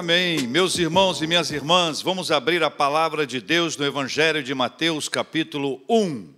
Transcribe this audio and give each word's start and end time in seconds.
Amém. 0.00 0.46
Meus 0.46 0.78
irmãos 0.78 1.20
e 1.20 1.26
minhas 1.26 1.50
irmãs, 1.50 2.00
vamos 2.00 2.30
abrir 2.30 2.62
a 2.62 2.70
palavra 2.70 3.26
de 3.26 3.38
Deus 3.38 3.76
no 3.76 3.84
Evangelho 3.84 4.42
de 4.42 4.54
Mateus, 4.54 5.10
capítulo 5.10 5.82
1. 5.86 6.32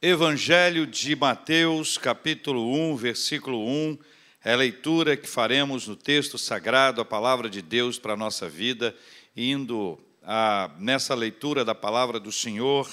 Evangelho 0.00 0.86
de 0.86 1.16
Mateus, 1.16 1.98
capítulo 1.98 2.72
1, 2.92 2.94
versículo 2.94 3.58
1, 3.66 3.98
é 4.44 4.52
a 4.52 4.56
leitura 4.56 5.16
que 5.16 5.26
faremos 5.26 5.88
no 5.88 5.96
texto 5.96 6.38
sagrado, 6.38 7.00
a 7.00 7.04
palavra 7.04 7.50
de 7.50 7.60
Deus 7.60 7.98
para 7.98 8.12
a 8.12 8.16
nossa 8.16 8.48
vida, 8.48 8.94
indo 9.36 9.98
a, 10.22 10.70
nessa 10.78 11.12
leitura 11.12 11.64
da 11.64 11.74
palavra 11.74 12.20
do 12.20 12.30
Senhor, 12.30 12.88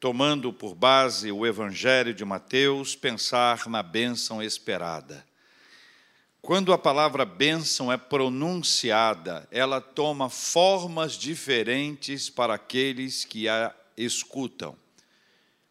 tomando 0.00 0.50
por 0.50 0.74
base 0.74 1.30
o 1.30 1.46
Evangelho 1.46 2.14
de 2.14 2.24
Mateus, 2.24 2.96
pensar 2.96 3.68
na 3.68 3.82
bênção 3.82 4.42
esperada. 4.42 5.22
Quando 6.44 6.72
a 6.72 6.78
palavra 6.78 7.24
bênção 7.24 7.92
é 7.92 7.96
pronunciada, 7.96 9.46
ela 9.48 9.80
toma 9.80 10.28
formas 10.28 11.12
diferentes 11.12 12.28
para 12.28 12.54
aqueles 12.54 13.24
que 13.24 13.48
a 13.48 13.72
escutam. 13.96 14.76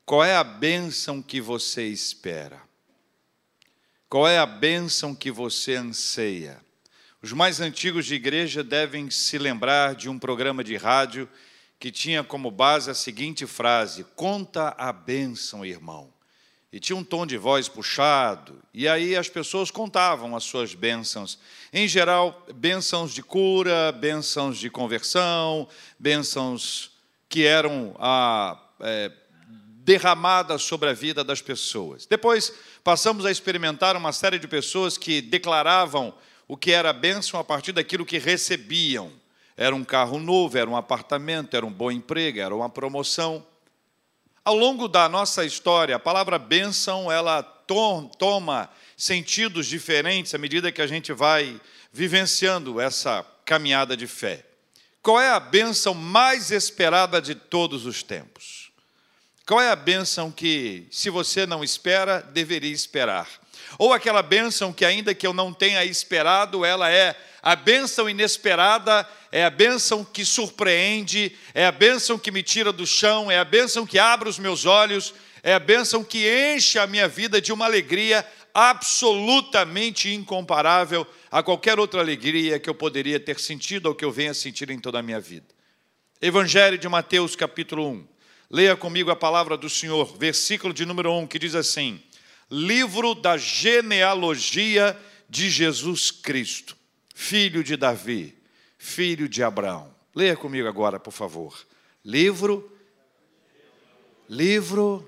Qual 0.06 0.24
é 0.24 0.34
a 0.34 0.46
bênção 0.46 1.22
que 1.22 1.42
você 1.42 1.88
espera? 1.88 2.62
Qual 4.08 4.26
é 4.26 4.40
a 4.40 4.46
bênção 4.46 5.14
que 5.14 5.30
você 5.30 5.76
anseia? 5.76 6.64
Os 7.22 7.34
mais 7.34 7.60
antigos 7.60 8.06
de 8.06 8.16
igreja 8.16 8.64
devem 8.64 9.10
se 9.12 9.38
lembrar 9.38 9.94
de 9.94 10.08
um 10.08 10.18
programa 10.18 10.64
de 10.64 10.78
rádio 10.78 11.28
que 11.78 11.92
tinha 11.92 12.24
como 12.24 12.50
base 12.50 12.90
a 12.90 12.94
seguinte 12.94 13.46
frase: 13.46 14.06
Conta 14.16 14.74
a 14.78 14.94
bênção, 14.94 15.66
irmão 15.66 16.14
e 16.72 16.80
tinha 16.80 16.96
um 16.96 17.04
tom 17.04 17.26
de 17.26 17.38
voz 17.38 17.68
puxado, 17.68 18.62
e 18.74 18.88
aí 18.88 19.16
as 19.16 19.28
pessoas 19.28 19.70
contavam 19.70 20.36
as 20.36 20.46
suas 20.46 20.74
bênçãos. 20.74 21.38
Em 21.74 21.86
geral, 21.86 22.46
bênçãos 22.56 23.14
de 23.14 23.22
cura, 23.22 23.92
bênçãos 23.92 24.58
de 24.58 24.70
conversão, 24.70 25.68
bênçãos 26.00 26.92
que 27.28 27.46
eram 27.46 27.94
ah, 28.00 28.58
é, 28.80 29.12
derramadas 29.84 30.64
sobre 30.64 30.90
a 30.90 30.94
vida 30.94 31.24
das 31.24 31.42
pessoas. 31.42 32.06
Depois 32.06 32.54
passamos 32.84 33.26
a 33.26 33.32
experimentar 33.32 33.98
uma 33.98 34.14
série 34.14 34.40
de 34.40 34.48
pessoas 34.48 34.98
que 34.98 35.22
declaravam 35.22 36.14
o 36.48 36.56
que 36.56 36.72
era 36.72 36.94
bênção 36.94 37.40
a 37.40 37.44
partir 37.44 37.74
daquilo 37.74 38.06
que 38.06 38.18
recebiam. 38.18 39.12
Era 39.58 39.76
um 39.76 39.84
carro 39.84 40.20
novo, 40.20 40.58
era 40.58 40.70
um 40.70 40.76
apartamento, 40.76 41.56
era 41.56 41.66
um 41.66 41.72
bom 41.72 41.92
emprego, 41.92 42.40
era 42.40 42.56
uma 42.56 42.70
promoção. 42.70 43.46
Ao 44.44 44.56
longo 44.56 44.88
da 44.88 45.08
nossa 45.08 45.46
história, 45.46 45.96
a 45.96 46.00
palavra 46.00 46.40
bênção 46.40 47.12
ela 47.12 47.44
toma 47.44 48.70
sentidos 48.98 49.68
diferentes 49.68 50.34
à 50.34 50.38
medida 50.40 50.72
que 50.72 50.82
a 50.82 50.88
gente 50.88 51.14
vai 51.14 51.62
vivenciando 51.94 52.82
essa 52.82 53.24
caminhada 53.46 53.96
de 53.96 54.08
fé. 54.08 54.44
Qual 55.04 55.22
é 55.22 55.30
a 55.30 55.40
bênção 55.40 55.94
mais 55.94 56.50
esperada 56.50 57.22
de 57.22 57.36
todos 57.36 57.86
os 57.86 58.02
tempos? 58.02 58.72
Qual 59.46 59.62
é 59.62 59.70
a 59.70 59.76
bênção 59.76 60.32
que, 60.32 60.88
se 60.90 61.12
você 61.12 61.46
não 61.46 61.64
espera, 61.64 62.20
deveria 62.20 62.72
esperar? 62.72 63.28
Ou 63.78 63.94
aquela 63.94 64.22
bênção 64.22 64.72
que, 64.72 64.86
ainda 64.86 65.14
que 65.14 65.26
eu 65.26 65.34
não 65.34 65.54
tenha 65.54 65.84
esperado, 65.84 66.64
ela 66.66 66.90
é 66.90 67.16
a 67.42 67.56
bênção 67.56 68.10
inesperada 68.10 69.08
é 69.32 69.46
a 69.46 69.50
bênção 69.50 70.04
que 70.04 70.26
surpreende, 70.26 71.32
é 71.54 71.66
a 71.66 71.72
bênção 71.72 72.20
que 72.20 72.32
me 72.32 72.44
tira 72.44 72.72
do 72.74 72.86
chão, 72.86 73.32
é 73.32 73.40
a 73.40 73.46
bênção 73.46 73.86
que 73.86 73.98
abre 73.98 74.28
os 74.28 74.38
meus 74.38 74.66
olhos, 74.66 75.14
é 75.42 75.54
a 75.54 75.60
bênção 75.60 76.04
que 76.04 76.28
enche 76.54 76.78
a 76.78 76.86
minha 76.86 77.08
vida 77.08 77.40
de 77.42 77.54
uma 77.54 77.66
alegria 77.66 78.28
absolutamente 78.54 80.14
incomparável 80.14 81.08
a 81.32 81.42
qualquer 81.42 81.80
outra 81.80 82.02
alegria 82.02 82.60
que 82.60 82.70
eu 82.70 82.76
poderia 82.76 83.20
ter 83.20 83.40
sentido 83.40 83.86
ou 83.86 83.96
que 83.96 84.04
eu 84.04 84.12
venha 84.12 84.34
sentir 84.34 84.70
em 84.70 84.78
toda 84.78 85.00
a 85.00 85.02
minha 85.02 85.22
vida. 85.22 85.48
Evangelho 86.22 86.78
de 86.78 86.90
Mateus, 86.90 87.36
capítulo 87.36 87.90
1. 87.90 88.08
Leia 88.50 88.76
comigo 88.76 89.10
a 89.10 89.16
palavra 89.16 89.56
do 89.56 89.70
Senhor, 89.70 90.18
versículo 90.18 90.74
de 90.74 90.86
número 90.86 91.14
1, 91.14 91.28
que 91.28 91.40
diz 91.40 91.56
assim: 91.56 92.04
Livro 92.52 93.16
da 93.16 93.38
genealogia 93.38 95.00
de 95.30 95.50
Jesus 95.50 96.12
Cristo 96.12 96.76
filho 97.22 97.64
de 97.64 97.78
Davi, 97.78 98.36
filho 98.80 99.30
de 99.30 99.44
Abraão. 99.44 99.94
Leia 100.16 100.36
comigo 100.36 100.68
agora, 100.68 101.00
por 101.00 101.14
favor. 101.14 101.56
Livro 102.04 102.68
Livro 104.28 105.08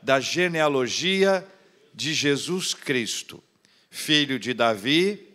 da 0.00 0.18
genealogia 0.18 1.46
de 1.92 2.14
Jesus 2.14 2.72
Cristo, 2.74 3.42
filho 3.90 4.38
de 4.38 4.54
Davi, 4.54 5.28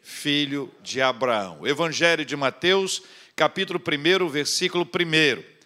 filho 0.00 0.70
de 0.82 1.00
Abraão. 1.00 1.66
Evangelho 1.66 2.24
de 2.24 2.36
Mateus, 2.36 3.02
capítulo 3.34 3.80
1, 3.80 4.28
versículo 4.28 4.84
1. 4.84 5.57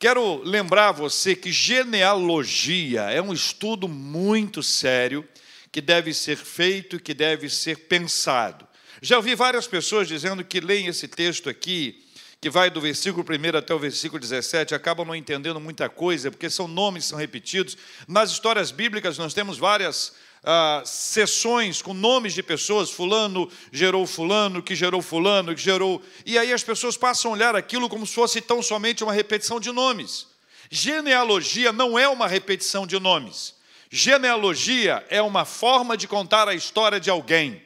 Quero 0.00 0.42
lembrar 0.42 0.92
você 0.92 1.36
que 1.36 1.52
genealogia 1.52 3.02
é 3.10 3.20
um 3.20 3.34
estudo 3.34 3.86
muito 3.86 4.62
sério 4.62 5.28
que 5.70 5.82
deve 5.82 6.14
ser 6.14 6.38
feito 6.38 6.96
e 6.96 6.98
que 6.98 7.12
deve 7.12 7.50
ser 7.50 7.80
pensado. 7.80 8.66
Já 9.02 9.18
ouvi 9.18 9.34
várias 9.34 9.66
pessoas 9.66 10.08
dizendo 10.08 10.42
que 10.42 10.58
leem 10.58 10.86
esse 10.86 11.06
texto 11.06 11.50
aqui, 11.50 12.02
que 12.40 12.48
vai 12.48 12.70
do 12.70 12.80
versículo 12.80 13.22
1 13.22 13.58
até 13.58 13.74
o 13.74 13.78
versículo 13.78 14.18
17, 14.18 14.74
acabam 14.74 15.06
não 15.06 15.14
entendendo 15.14 15.60
muita 15.60 15.86
coisa, 15.90 16.30
porque 16.30 16.48
são 16.48 16.66
nomes 16.66 17.04
que 17.04 17.10
são 17.10 17.18
repetidos. 17.18 17.76
Nas 18.08 18.30
histórias 18.30 18.70
bíblicas, 18.70 19.18
nós 19.18 19.34
temos 19.34 19.58
várias 19.58 20.14
ah, 20.42 20.82
sessões 20.84 21.82
com 21.82 21.92
nomes 21.92 22.34
de 22.34 22.42
pessoas, 22.42 22.90
fulano 22.90 23.50
gerou 23.72 24.06
fulano, 24.06 24.62
que 24.62 24.74
gerou 24.74 25.02
fulano, 25.02 25.54
que 25.54 25.60
gerou. 25.60 26.02
E 26.24 26.38
aí 26.38 26.52
as 26.52 26.62
pessoas 26.62 26.96
passam 26.96 27.30
a 27.30 27.34
olhar 27.34 27.56
aquilo 27.56 27.88
como 27.88 28.06
se 28.06 28.14
fosse 28.14 28.40
tão 28.40 28.62
somente 28.62 29.04
uma 29.04 29.12
repetição 29.12 29.60
de 29.60 29.70
nomes. 29.72 30.26
Genealogia 30.70 31.72
não 31.72 31.98
é 31.98 32.08
uma 32.08 32.26
repetição 32.26 32.86
de 32.86 32.98
nomes. 32.98 33.54
Genealogia 33.90 35.04
é 35.10 35.20
uma 35.20 35.44
forma 35.44 35.96
de 35.96 36.06
contar 36.06 36.48
a 36.48 36.54
história 36.54 37.00
de 37.00 37.10
alguém 37.10 37.62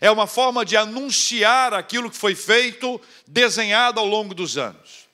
é 0.00 0.10
uma 0.10 0.26
forma 0.26 0.64
de 0.64 0.76
anunciar 0.76 1.72
aquilo 1.72 2.10
que 2.10 2.16
foi 2.16 2.34
feito, 2.34 3.00
desenhado 3.26 3.98
ao 3.98 4.06
longo 4.06 4.34
dos 4.34 4.58
anos. 4.58 5.06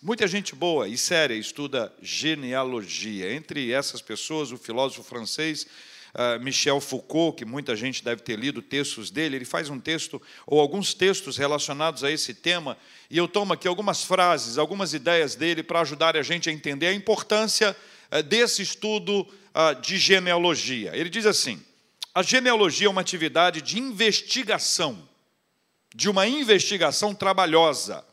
Muita 0.00 0.26
gente 0.26 0.54
boa 0.54 0.88
e 0.88 0.98
séria 0.98 1.34
estuda 1.34 1.92
genealogia. 2.02 3.32
Entre 3.32 3.70
essas 3.70 4.02
pessoas, 4.02 4.50
o 4.50 4.58
filósofo 4.58 5.04
francês 5.04 5.66
Michel 6.40 6.80
Foucault, 6.80 7.36
que 7.36 7.44
muita 7.44 7.74
gente 7.74 8.04
deve 8.04 8.22
ter 8.22 8.38
lido 8.38 8.60
textos 8.60 9.10
dele, 9.10 9.36
ele 9.36 9.44
faz 9.46 9.70
um 9.70 9.80
texto, 9.80 10.20
ou 10.46 10.60
alguns 10.60 10.92
textos 10.92 11.38
relacionados 11.38 12.04
a 12.04 12.10
esse 12.10 12.34
tema, 12.34 12.76
e 13.10 13.16
eu 13.16 13.26
tomo 13.26 13.54
aqui 13.54 13.66
algumas 13.66 14.04
frases, 14.04 14.58
algumas 14.58 14.92
ideias 14.92 15.34
dele 15.34 15.62
para 15.62 15.80
ajudar 15.80 16.16
a 16.16 16.22
gente 16.22 16.50
a 16.50 16.52
entender 16.52 16.88
a 16.88 16.92
importância 16.92 17.74
uh, 18.10 18.22
desse 18.22 18.60
estudo 18.60 19.20
uh, 19.22 19.80
de 19.80 19.96
genealogia. 19.96 20.94
Ele 20.94 21.08
diz 21.08 21.24
assim: 21.24 21.62
a 22.14 22.22
genealogia 22.22 22.88
é 22.88 22.90
uma 22.90 23.00
atividade 23.00 23.62
de 23.62 23.78
investigação, 23.78 25.08
de 25.94 26.10
uma 26.10 26.26
investigação 26.26 27.14
trabalhosa, 27.14 28.04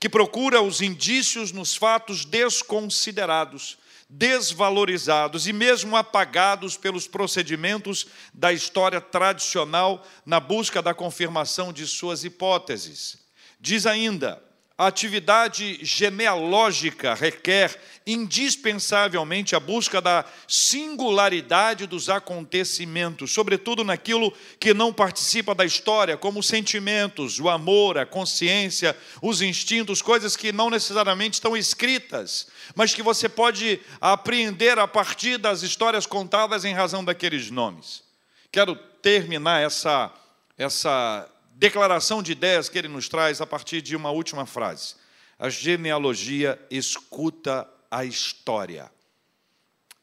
que 0.00 0.08
procura 0.08 0.60
os 0.60 0.80
indícios 0.80 1.52
nos 1.52 1.76
fatos 1.76 2.24
desconsiderados, 2.24 3.78
desvalorizados 4.08 5.46
e 5.46 5.52
mesmo 5.52 5.96
apagados 5.96 6.76
pelos 6.76 7.08
procedimentos 7.08 8.06
da 8.32 8.52
história 8.52 9.00
tradicional 9.00 10.06
na 10.24 10.38
busca 10.38 10.80
da 10.80 10.94
confirmação 10.94 11.72
de 11.72 11.86
suas 11.86 12.24
hipóteses. 12.24 13.18
Diz 13.60 13.86
ainda: 13.86 14.42
a 14.78 14.88
atividade 14.88 15.78
genealógica 15.82 17.14
requer 17.14 17.78
indispensavelmente 18.06 19.56
a 19.56 19.60
busca 19.60 20.00
da 20.00 20.24
singularidade 20.46 21.86
dos 21.86 22.10
acontecimentos, 22.10 23.32
sobretudo 23.32 23.82
naquilo 23.82 24.32
que 24.60 24.74
não 24.74 24.92
participa 24.92 25.54
da 25.54 25.64
história, 25.64 26.16
como 26.16 26.40
os 26.40 26.46
sentimentos, 26.46 27.40
o 27.40 27.48
amor, 27.48 27.96
a 27.96 28.04
consciência, 28.04 28.96
os 29.22 29.40
instintos, 29.40 30.02
coisas 30.02 30.36
que 30.36 30.52
não 30.52 30.68
necessariamente 30.68 31.34
estão 31.34 31.56
escritas, 31.56 32.46
mas 32.74 32.94
que 32.94 33.02
você 33.02 33.28
pode 33.28 33.80
apreender 34.00 34.78
a 34.78 34.86
partir 34.86 35.38
das 35.38 35.62
histórias 35.62 36.04
contadas 36.04 36.64
em 36.64 36.74
razão 36.74 37.04
daqueles 37.04 37.50
nomes. 37.50 38.04
Quero 38.52 38.76
terminar 38.76 39.62
essa 39.62 40.12
essa 40.58 41.28
declaração 41.56 42.22
de 42.22 42.32
ideias 42.32 42.68
que 42.68 42.78
ele 42.78 42.88
nos 42.88 43.08
traz 43.08 43.40
a 43.40 43.46
partir 43.46 43.80
de 43.80 43.96
uma 43.96 44.10
última 44.10 44.44
frase. 44.44 44.94
A 45.38 45.48
genealogia 45.48 46.58
escuta 46.70 47.68
a 47.90 48.04
história. 48.04 48.90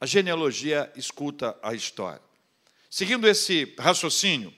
A 0.01 0.05
genealogia 0.05 0.91
escuta 0.95 1.55
a 1.61 1.73
história. 1.73 2.21
Seguindo 2.89 3.27
esse 3.27 3.73
raciocínio 3.79 4.53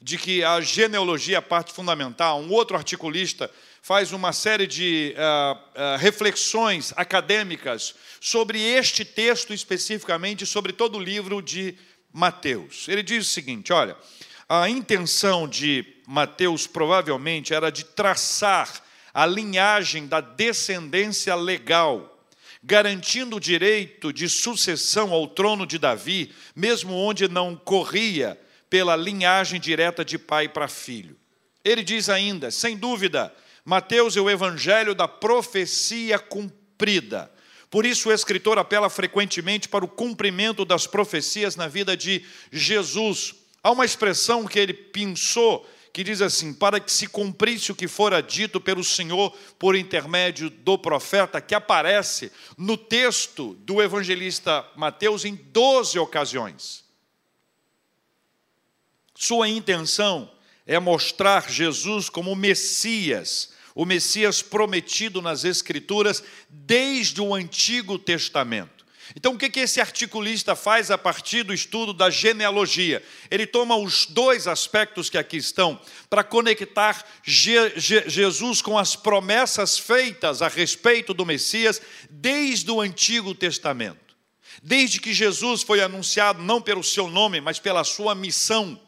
de 0.00 0.18
que 0.18 0.42
a 0.42 0.60
genealogia 0.60 1.36
é 1.36 1.38
a 1.38 1.42
parte 1.42 1.72
fundamental, 1.72 2.40
um 2.40 2.50
outro 2.50 2.76
articulista 2.76 3.48
faz 3.80 4.12
uma 4.12 4.32
série 4.32 4.66
de 4.66 5.14
uh, 5.16 5.54
uh, 5.54 5.96
reflexões 5.98 6.92
acadêmicas 6.96 7.94
sobre 8.20 8.60
este 8.60 9.04
texto 9.04 9.54
especificamente, 9.54 10.44
sobre 10.44 10.72
todo 10.72 10.98
o 10.98 11.02
livro 11.02 11.40
de 11.40 11.76
Mateus. 12.12 12.88
Ele 12.88 13.02
diz 13.02 13.26
o 13.28 13.30
seguinte: 13.30 13.72
olha, 13.72 13.96
a 14.60 14.68
intenção 14.68 15.48
de 15.48 15.82
Mateus 16.06 16.66
provavelmente 16.66 17.54
era 17.54 17.72
de 17.72 17.86
traçar 17.86 18.82
a 19.14 19.24
linhagem 19.24 20.06
da 20.06 20.20
descendência 20.20 21.34
legal, 21.34 22.22
garantindo 22.62 23.36
o 23.36 23.40
direito 23.40 24.12
de 24.12 24.28
sucessão 24.28 25.10
ao 25.10 25.26
trono 25.26 25.66
de 25.66 25.78
Davi, 25.78 26.34
mesmo 26.54 26.92
onde 26.92 27.28
não 27.28 27.56
corria 27.56 28.38
pela 28.68 28.94
linhagem 28.94 29.58
direta 29.58 30.04
de 30.04 30.18
pai 30.18 30.50
para 30.50 30.68
filho. 30.68 31.16
Ele 31.64 31.82
diz 31.82 32.10
ainda, 32.10 32.50
sem 32.50 32.76
dúvida, 32.76 33.34
Mateus 33.64 34.18
é 34.18 34.20
o 34.20 34.28
evangelho 34.28 34.94
da 34.94 35.08
profecia 35.08 36.18
cumprida. 36.18 37.32
Por 37.70 37.86
isso, 37.86 38.10
o 38.10 38.12
escritor 38.12 38.58
apela 38.58 38.90
frequentemente 38.90 39.66
para 39.66 39.82
o 39.82 39.88
cumprimento 39.88 40.62
das 40.62 40.86
profecias 40.86 41.56
na 41.56 41.68
vida 41.68 41.96
de 41.96 42.22
Jesus. 42.52 43.40
Há 43.62 43.70
uma 43.70 43.84
expressão 43.84 44.46
que 44.46 44.58
ele 44.58 44.74
pensou 44.74 45.68
que 45.92 46.02
diz 46.02 46.22
assim: 46.22 46.52
para 46.52 46.80
que 46.80 46.90
se 46.90 47.06
cumprisse 47.06 47.70
o 47.70 47.74
que 47.74 47.86
fora 47.86 48.22
dito 48.22 48.60
pelo 48.60 48.82
Senhor 48.82 49.30
por 49.58 49.76
intermédio 49.76 50.48
do 50.50 50.78
profeta, 50.78 51.40
que 51.40 51.54
aparece 51.54 52.32
no 52.56 52.76
texto 52.76 53.54
do 53.60 53.82
evangelista 53.82 54.66
Mateus 54.74 55.24
em 55.24 55.34
12 55.34 55.98
ocasiões. 55.98 56.84
Sua 59.14 59.48
intenção 59.48 60.30
é 60.66 60.80
mostrar 60.80 61.48
Jesus 61.48 62.08
como 62.08 62.34
Messias, 62.34 63.52
o 63.74 63.84
Messias 63.84 64.42
prometido 64.42 65.22
nas 65.22 65.44
Escrituras 65.44 66.24
desde 66.48 67.20
o 67.20 67.34
Antigo 67.34 67.98
Testamento. 67.98 68.81
Então, 69.16 69.34
o 69.34 69.38
que, 69.38 69.60
esse 69.60 69.80
articulista 69.80 70.56
faz 70.56 70.90
a 70.90 70.96
partir 70.96 71.42
do 71.42 71.52
estudo 71.52 71.92
da 71.92 72.10
genealogia? 72.10 73.02
Ele 73.30 73.46
toma 73.46 73.76
os 73.76 74.06
dois 74.06 74.46
aspectos 74.46 75.10
que 75.10 75.18
aqui 75.18 75.36
estão 75.36 75.80
para 76.08 76.24
conectar 76.24 77.04
Je 77.22 77.72
Je 77.76 78.08
Jesus 78.08 78.62
com 78.62 78.78
as 78.78 78.96
promessas 78.96 79.78
feitas 79.78 80.42
a 80.42 80.48
respeito 80.48 81.12
do 81.12 81.26
Messias 81.26 81.80
desde 82.10 82.70
o 82.70 82.80
Antigo 82.80 83.34
Testamento. 83.34 84.16
Desde 84.62 85.00
que 85.00 85.12
Jesus 85.12 85.62
foi 85.62 85.80
anunciado 85.80 86.42
não 86.42 86.60
pelo 86.60 86.82
seu 86.82 87.08
nome, 87.08 87.40
mas 87.40 87.58
pela 87.58 87.84
sua 87.84 88.14
missão 88.14 88.80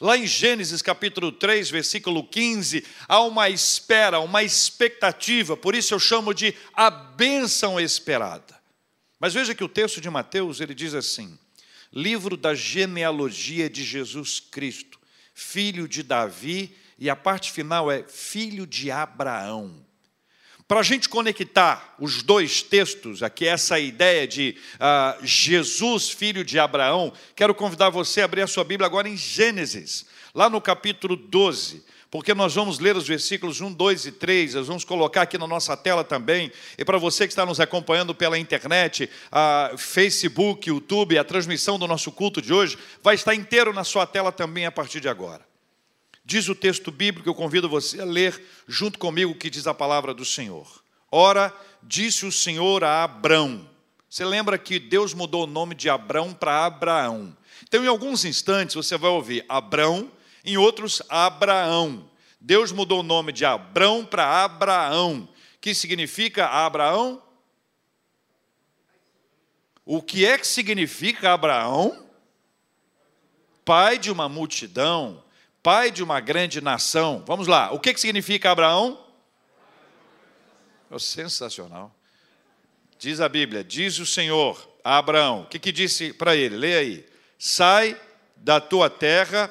Lá 0.00 0.18
em 0.18 0.26
Gênesis 0.26 0.82
capítulo 0.82 1.30
3, 1.30 1.70
versículo 1.70 2.24
15, 2.24 2.84
há 3.06 3.20
uma 3.20 3.48
espera, 3.48 4.18
uma 4.18 4.42
expectativa, 4.42 5.56
por 5.56 5.74
isso 5.74 5.94
eu 5.94 6.00
chamo 6.00 6.34
de 6.34 6.54
a 6.74 6.90
bênção 6.90 7.78
esperada. 7.78 8.54
Mas 9.24 9.32
veja 9.32 9.54
que 9.54 9.64
o 9.64 9.68
texto 9.70 10.02
de 10.02 10.10
Mateus, 10.10 10.60
ele 10.60 10.74
diz 10.74 10.92
assim: 10.92 11.38
livro 11.90 12.36
da 12.36 12.54
genealogia 12.54 13.70
de 13.70 13.82
Jesus 13.82 14.38
Cristo, 14.38 15.00
filho 15.32 15.88
de 15.88 16.02
Davi, 16.02 16.76
e 16.98 17.08
a 17.08 17.16
parte 17.16 17.50
final 17.50 17.90
é 17.90 18.02
filho 18.02 18.66
de 18.66 18.90
Abraão. 18.90 19.82
Para 20.68 20.80
a 20.80 20.82
gente 20.82 21.08
conectar 21.08 21.94
os 21.98 22.22
dois 22.22 22.62
textos, 22.62 23.22
aqui 23.22 23.46
essa 23.46 23.80
ideia 23.80 24.28
de 24.28 24.58
uh, 24.74 25.24
Jesus, 25.24 26.10
filho 26.10 26.44
de 26.44 26.58
Abraão, 26.58 27.10
quero 27.34 27.54
convidar 27.54 27.88
você 27.88 28.20
a 28.20 28.26
abrir 28.26 28.42
a 28.42 28.46
sua 28.46 28.62
Bíblia 28.62 28.84
agora 28.86 29.08
em 29.08 29.16
Gênesis, 29.16 30.04
lá 30.34 30.50
no 30.50 30.60
capítulo 30.60 31.16
12, 31.16 31.82
porque 32.14 32.32
nós 32.32 32.54
vamos 32.54 32.78
ler 32.78 32.96
os 32.96 33.08
versículos 33.08 33.60
1, 33.60 33.72
2 33.72 34.06
e 34.06 34.12
3, 34.12 34.54
nós 34.54 34.68
vamos 34.68 34.84
colocar 34.84 35.22
aqui 35.22 35.36
na 35.36 35.48
nossa 35.48 35.76
tela 35.76 36.04
também, 36.04 36.52
e 36.78 36.84
para 36.84 36.96
você 36.96 37.26
que 37.26 37.32
está 37.32 37.44
nos 37.44 37.58
acompanhando 37.58 38.14
pela 38.14 38.38
internet, 38.38 39.10
Facebook, 39.76 40.68
YouTube, 40.68 41.18
a 41.18 41.24
transmissão 41.24 41.76
do 41.76 41.88
nosso 41.88 42.12
culto 42.12 42.40
de 42.40 42.54
hoje, 42.54 42.78
vai 43.02 43.16
estar 43.16 43.34
inteiro 43.34 43.72
na 43.72 43.82
sua 43.82 44.06
tela 44.06 44.30
também 44.30 44.64
a 44.64 44.70
partir 44.70 45.00
de 45.00 45.08
agora. 45.08 45.44
Diz 46.24 46.48
o 46.48 46.54
texto 46.54 46.92
bíblico, 46.92 47.28
eu 47.28 47.34
convido 47.34 47.68
você 47.68 48.00
a 48.00 48.04
ler 48.04 48.40
junto 48.68 48.96
comigo 48.96 49.32
o 49.32 49.34
que 49.34 49.50
diz 49.50 49.66
a 49.66 49.74
palavra 49.74 50.14
do 50.14 50.24
Senhor. 50.24 50.68
Ora, 51.10 51.52
disse 51.82 52.24
o 52.24 52.30
Senhor 52.30 52.84
a 52.84 53.02
Abrão. 53.02 53.68
Você 54.08 54.24
lembra 54.24 54.56
que 54.56 54.78
Deus 54.78 55.14
mudou 55.14 55.42
o 55.42 55.48
nome 55.48 55.74
de 55.74 55.90
Abrão 55.90 56.32
para 56.32 56.64
Abraão. 56.64 57.36
Então, 57.64 57.82
em 57.82 57.88
alguns 57.88 58.24
instantes, 58.24 58.76
você 58.76 58.96
vai 58.96 59.10
ouvir 59.10 59.44
Abrão, 59.48 60.12
em 60.44 60.56
outros, 60.56 61.02
Abraão. 61.08 62.10
Deus 62.40 62.72
mudou 62.72 63.00
o 63.00 63.04
nome 63.04 63.32
de 63.32 63.44
Abrão 63.44 64.04
para 64.04 64.44
Abraão, 64.44 65.28
que 65.60 65.74
significa 65.74 66.46
Abraão. 66.46 67.22
O 69.84 70.02
que 70.02 70.26
é 70.26 70.36
que 70.36 70.46
significa 70.46 71.32
Abraão? 71.32 72.06
Pai 73.64 73.98
de 73.98 74.10
uma 74.10 74.28
multidão 74.28 75.24
pai 75.64 75.90
de 75.90 76.02
uma 76.02 76.20
grande 76.20 76.60
nação. 76.60 77.24
Vamos 77.26 77.46
lá, 77.46 77.72
o 77.72 77.80
que, 77.80 77.94
que 77.94 78.00
significa 78.00 78.50
Abraão? 78.50 79.02
Oh, 80.90 80.98
sensacional. 80.98 81.90
Diz 82.98 83.18
a 83.18 83.30
Bíblia, 83.30 83.64
diz 83.64 83.98
o 83.98 84.04
Senhor 84.04 84.70
a 84.84 84.98
Abraão, 84.98 85.40
o 85.40 85.46
que, 85.46 85.58
que 85.58 85.72
disse 85.72 86.12
para 86.12 86.36
ele? 86.36 86.54
Leia 86.54 86.80
aí. 86.80 87.08
Sai 87.38 87.98
da 88.36 88.60
tua 88.60 88.90
terra, 88.90 89.50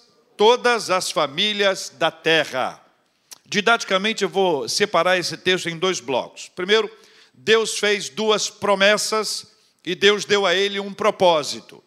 todas 0.41 0.89
as 0.89 1.11
famílias 1.11 1.93
da 1.99 2.09
terra. 2.09 2.83
Didaticamente, 3.45 4.23
eu 4.23 4.29
vou 4.29 4.67
separar 4.67 5.19
esse 5.19 5.37
texto 5.37 5.69
em 5.69 5.77
dois 5.77 5.99
blocos. 5.99 6.49
Primeiro, 6.55 6.89
Deus 7.31 7.77
fez 7.77 8.09
duas 8.09 8.49
promessas 8.49 9.53
e 9.85 9.93
Deus 9.93 10.25
deu 10.25 10.47
a 10.47 10.55
ele 10.55 10.79
um 10.79 10.95
propósito. 10.95 11.83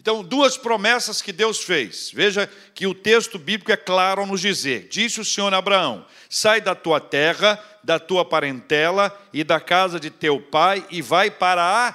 Então, 0.00 0.24
duas 0.24 0.56
promessas 0.56 1.20
que 1.20 1.30
Deus 1.30 1.62
fez. 1.62 2.10
Veja 2.10 2.50
que 2.74 2.86
o 2.86 2.94
texto 2.94 3.38
bíblico 3.38 3.70
é 3.70 3.76
claro 3.76 4.22
ao 4.22 4.26
nos 4.26 4.40
dizer: 4.40 4.88
Disse 4.88 5.20
o 5.20 5.24
Senhor 5.24 5.52
a 5.52 5.58
Abraão: 5.58 6.06
Sai 6.30 6.62
da 6.62 6.74
tua 6.74 7.00
terra, 7.00 7.62
da 7.84 7.98
tua 7.98 8.24
parentela 8.24 9.14
e 9.30 9.44
da 9.44 9.60
casa 9.60 10.00
de 10.00 10.08
teu 10.08 10.40
pai, 10.40 10.86
e 10.88 11.02
vai 11.02 11.30
para 11.30 11.86
a 11.86 11.92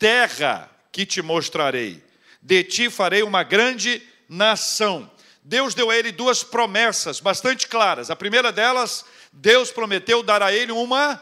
terra 0.00 0.68
que 0.90 1.06
te 1.06 1.22
mostrarei. 1.22 2.02
De 2.42 2.64
ti 2.64 2.90
farei 2.90 3.22
uma 3.22 3.44
grande 3.44 4.02
nação. 4.28 5.08
Deus 5.48 5.72
deu 5.74 5.88
a 5.88 5.96
ele 5.96 6.12
duas 6.12 6.44
promessas 6.44 7.20
bastante 7.20 7.68
claras. 7.68 8.10
A 8.10 8.16
primeira 8.16 8.52
delas, 8.52 9.02
Deus 9.32 9.70
prometeu 9.70 10.22
dar 10.22 10.42
a 10.42 10.52
ele 10.52 10.72
uma 10.72 11.18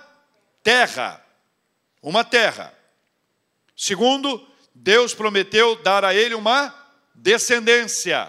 terra. 0.64 1.24
Uma 2.02 2.24
terra. 2.24 2.74
Segundo, 3.76 4.44
Deus 4.74 5.14
prometeu 5.14 5.76
dar 5.76 6.04
a 6.04 6.12
ele 6.12 6.34
uma 6.34 6.74
descendência. 7.14 8.28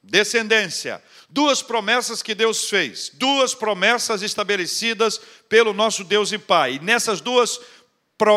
Descendência. 0.00 1.02
Duas 1.28 1.60
promessas 1.60 2.22
que 2.22 2.32
Deus 2.32 2.70
fez, 2.70 3.10
duas 3.12 3.52
promessas 3.52 4.22
estabelecidas 4.22 5.20
pelo 5.48 5.72
nosso 5.72 6.04
Deus 6.04 6.30
e 6.30 6.38
Pai. 6.38 6.74
E 6.74 6.78
nessas 6.78 7.20
duas 7.20 7.58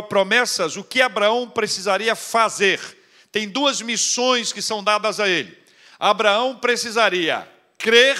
promessas, 0.09 0.75
o 0.75 0.83
que 0.83 1.03
Abraão 1.03 1.47
precisaria 1.47 2.15
fazer? 2.15 2.79
Tem 3.31 3.47
duas 3.47 3.79
missões 3.79 4.51
que 4.51 4.61
são 4.61 4.83
dadas 4.83 5.19
a 5.19 5.29
ele. 5.29 5.58
Abraão 5.99 6.55
precisaria 6.55 7.47
crer 7.77 8.17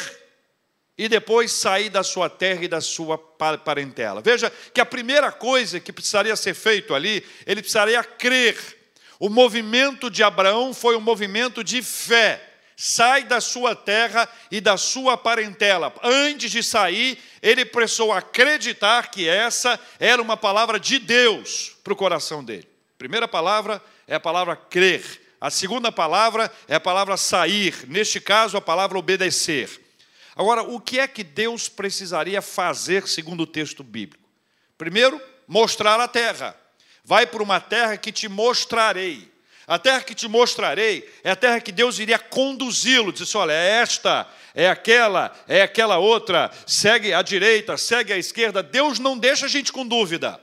e 0.98 1.08
depois 1.08 1.54
sair 1.54 1.90
da 1.90 2.04
sua 2.04 2.30
terra 2.30 2.66
e 2.66 2.68
da 2.68 2.82
sua 2.82 3.18
parentela. 3.18 4.22
Veja 4.22 4.52
que 4.74 4.82
a 4.82 4.86
primeira 4.86 5.32
coisa 5.32 5.80
que 5.80 5.94
precisaria 5.94 6.36
ser 6.36 6.54
feito 6.54 6.94
ali, 6.94 7.26
ele 7.46 7.62
precisaria 7.62 8.04
crer 8.04 8.80
o 9.20 9.30
movimento 9.30 10.10
de 10.10 10.24
Abraão 10.24 10.74
foi 10.74 10.96
um 10.96 11.02
movimento 11.02 11.62
de 11.62 11.82
fé. 11.84 12.42
Sai 12.78 13.26
da 13.26 13.42
sua 13.42 13.76
terra 13.76 14.30
e 14.50 14.62
da 14.62 14.78
sua 14.78 15.18
parentela. 15.18 15.94
Antes 16.02 16.50
de 16.50 16.64
sair, 16.64 17.20
ele 17.42 17.66
precisou 17.66 18.14
acreditar 18.14 19.12
que 19.12 19.28
essa 19.28 19.78
era 20.00 20.22
uma 20.22 20.38
palavra 20.38 20.80
de 20.80 20.98
Deus 20.98 21.76
para 21.84 21.92
o 21.92 21.98
coração 21.98 22.42
dele. 22.42 22.66
A 22.96 22.98
primeira 22.98 23.28
palavra 23.28 23.84
é 24.08 24.16
a 24.16 24.20
palavra 24.20 24.56
crer. 24.56 25.04
A 25.40 25.50
segunda 25.50 25.92
palavra 25.92 26.52
é 26.68 26.76
a 26.76 26.80
palavra 26.80 27.16
sair. 27.16 27.86
Neste 27.88 28.20
caso, 28.20 28.58
a 28.58 28.62
palavra 28.62 28.98
obedecer. 28.98 29.70
Agora, 30.36 30.64
o 30.64 30.80
que 30.80 31.00
é 31.00 31.08
que 31.08 31.24
Deus 31.24 31.70
precisaria 31.70 32.42
fazer 32.42 33.08
segundo 33.08 33.44
o 33.44 33.48
texto 33.48 33.84
bíblico? 33.84 34.28
Primeiro, 34.78 35.22
mostrar 35.48 36.00
a 36.00 36.08
terra 36.08 36.56
vai 37.04 37.26
para 37.26 37.42
uma 37.42 37.60
terra 37.60 37.98
que 37.98 38.12
te 38.12 38.30
mostrarei. 38.30 39.32
A 39.66 39.80
terra 39.80 40.02
que 40.02 40.14
te 40.14 40.28
mostrarei 40.28 41.08
é 41.24 41.32
a 41.32 41.36
terra 41.36 41.60
que 41.60 41.72
Deus 41.72 42.00
iria 42.00 42.20
conduzi-lo. 42.20 43.12
Disse: 43.12 43.36
olha, 43.36 43.52
é 43.52 43.82
esta, 43.82 44.28
é 44.54 44.70
aquela, 44.70 45.36
é 45.48 45.62
aquela 45.62 45.98
outra, 45.98 46.52
segue 46.66 47.14
à 47.14 47.22
direita, 47.22 47.78
segue 47.78 48.14
à 48.14 48.18
esquerda. 48.18 48.62
Deus 48.62 49.00
não 49.00 49.18
deixa 49.18 49.46
a 49.46 49.50
gente 49.50 49.72
com 49.72 49.88
dúvida. 49.88 50.40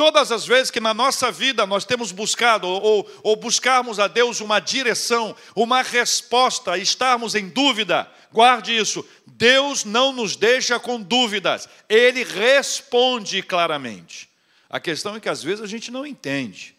Todas 0.00 0.32
as 0.32 0.46
vezes 0.46 0.70
que 0.70 0.80
na 0.80 0.94
nossa 0.94 1.30
vida 1.30 1.66
nós 1.66 1.84
temos 1.84 2.10
buscado 2.10 2.66
ou, 2.66 3.06
ou 3.22 3.36
buscarmos 3.36 4.00
a 4.00 4.08
Deus 4.08 4.40
uma 4.40 4.58
direção, 4.58 5.36
uma 5.54 5.82
resposta, 5.82 6.78
estarmos 6.78 7.34
em 7.34 7.50
dúvida, 7.50 8.10
guarde 8.32 8.74
isso: 8.74 9.06
Deus 9.26 9.84
não 9.84 10.10
nos 10.10 10.36
deixa 10.36 10.80
com 10.80 10.98
dúvidas, 10.98 11.68
Ele 11.86 12.24
responde 12.24 13.42
claramente. 13.42 14.30
A 14.70 14.80
questão 14.80 15.16
é 15.16 15.20
que 15.20 15.28
às 15.28 15.42
vezes 15.42 15.62
a 15.62 15.66
gente 15.66 15.90
não 15.90 16.06
entende 16.06 16.74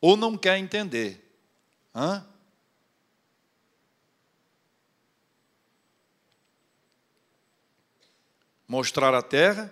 ou 0.00 0.16
não 0.16 0.34
quer 0.34 0.56
entender. 0.56 1.22
Hã? 1.94 2.26
Mostrar 8.66 9.12
a 9.12 9.20
terra, 9.20 9.70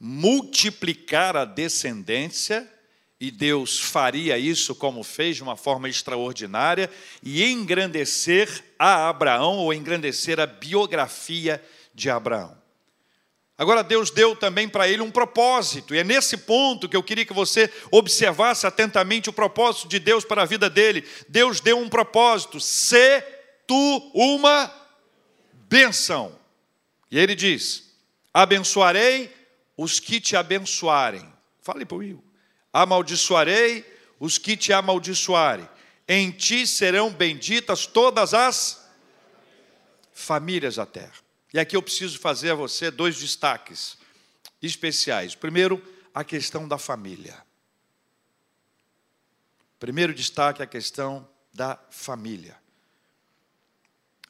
multiplicar 0.00 1.36
a 1.36 1.44
descendência, 1.44 2.68
e 3.20 3.30
Deus 3.30 3.80
faria 3.80 4.38
isso 4.38 4.74
como 4.74 5.02
fez 5.02 5.36
de 5.36 5.42
uma 5.42 5.56
forma 5.56 5.88
extraordinária, 5.88 6.90
e 7.22 7.44
engrandecer 7.44 8.64
a 8.78 9.08
Abraão, 9.08 9.56
ou 9.56 9.74
engrandecer 9.74 10.38
a 10.38 10.46
biografia 10.46 11.62
de 11.92 12.08
Abraão. 12.08 12.56
Agora, 13.56 13.82
Deus 13.82 14.12
deu 14.12 14.36
também 14.36 14.68
para 14.68 14.88
ele 14.88 15.02
um 15.02 15.10
propósito, 15.10 15.92
e 15.92 15.98
é 15.98 16.04
nesse 16.04 16.36
ponto 16.36 16.88
que 16.88 16.96
eu 16.96 17.02
queria 17.02 17.26
que 17.26 17.32
você 17.32 17.68
observasse 17.90 18.64
atentamente 18.68 19.28
o 19.28 19.32
propósito 19.32 19.88
de 19.88 19.98
Deus 19.98 20.24
para 20.24 20.42
a 20.42 20.46
vida 20.46 20.70
dele. 20.70 21.04
Deus 21.28 21.60
deu 21.60 21.76
um 21.76 21.88
propósito: 21.88 22.60
se 22.60 23.20
tu 23.66 24.12
uma 24.14 24.72
bênção. 25.68 26.38
E 27.10 27.18
ele 27.18 27.34
diz: 27.34 27.92
abençoarei 28.32 29.37
os 29.78 30.00
que 30.00 30.20
te 30.20 30.36
abençoarem. 30.36 31.32
Fale 31.62 31.86
para 31.86 31.94
o 31.94 31.98
Will. 32.00 32.24
Amaldiçoarei 32.72 33.86
os 34.18 34.36
que 34.36 34.56
te 34.56 34.72
amaldiçoarem. 34.72 35.68
Em 36.08 36.32
ti 36.32 36.66
serão 36.66 37.12
benditas 37.12 37.86
todas 37.86 38.34
as 38.34 38.90
famílias 40.12 40.74
da 40.74 40.84
terra. 40.84 41.14
E 41.54 41.60
aqui 41.60 41.76
eu 41.76 41.82
preciso 41.82 42.18
fazer 42.18 42.50
a 42.50 42.54
você 42.56 42.90
dois 42.90 43.18
destaques 43.18 43.96
especiais. 44.60 45.36
Primeiro, 45.36 45.80
a 46.12 46.24
questão 46.24 46.66
da 46.66 46.76
família. 46.76 47.40
Primeiro 49.78 50.12
destaque 50.12 50.60
é 50.60 50.64
a 50.64 50.68
questão 50.68 51.28
da 51.54 51.78
família. 51.88 52.58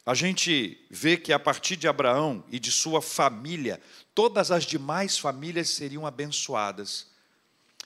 A 0.04 0.14
gente 0.14 0.86
vê 0.90 1.16
que 1.16 1.32
a 1.32 1.38
partir 1.38 1.76
de 1.76 1.88
Abraão 1.88 2.44
e 2.50 2.58
de 2.58 2.72
sua 2.72 3.00
família, 3.00 3.80
todas 4.18 4.50
as 4.50 4.64
demais 4.64 5.16
famílias 5.16 5.68
seriam 5.68 6.04
abençoadas. 6.04 7.06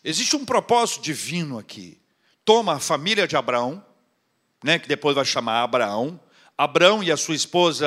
Existe 0.03 0.35
um 0.35 0.47
propósito 0.47 1.03
divino 1.03 1.59
aqui. 1.59 2.01
Toma 2.43 2.77
a 2.77 2.81
família 2.81 3.29
de 3.29 3.37
Abraão, 3.37 3.85
né, 4.65 4.79
que 4.79 4.89
depois 4.89 5.15
vai 5.15 5.27
chamar 5.27 5.63
Abraão, 5.63 6.19
Abraão 6.57 7.03
e 7.03 7.13
a 7.13 7.19
sua 7.19 7.35
esposa 7.35 7.87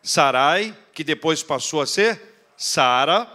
Sarai, 0.00 0.78
que 0.94 1.02
depois 1.02 1.42
passou 1.42 1.82
a 1.82 1.88
ser 1.88 2.22
Sara. 2.56 3.28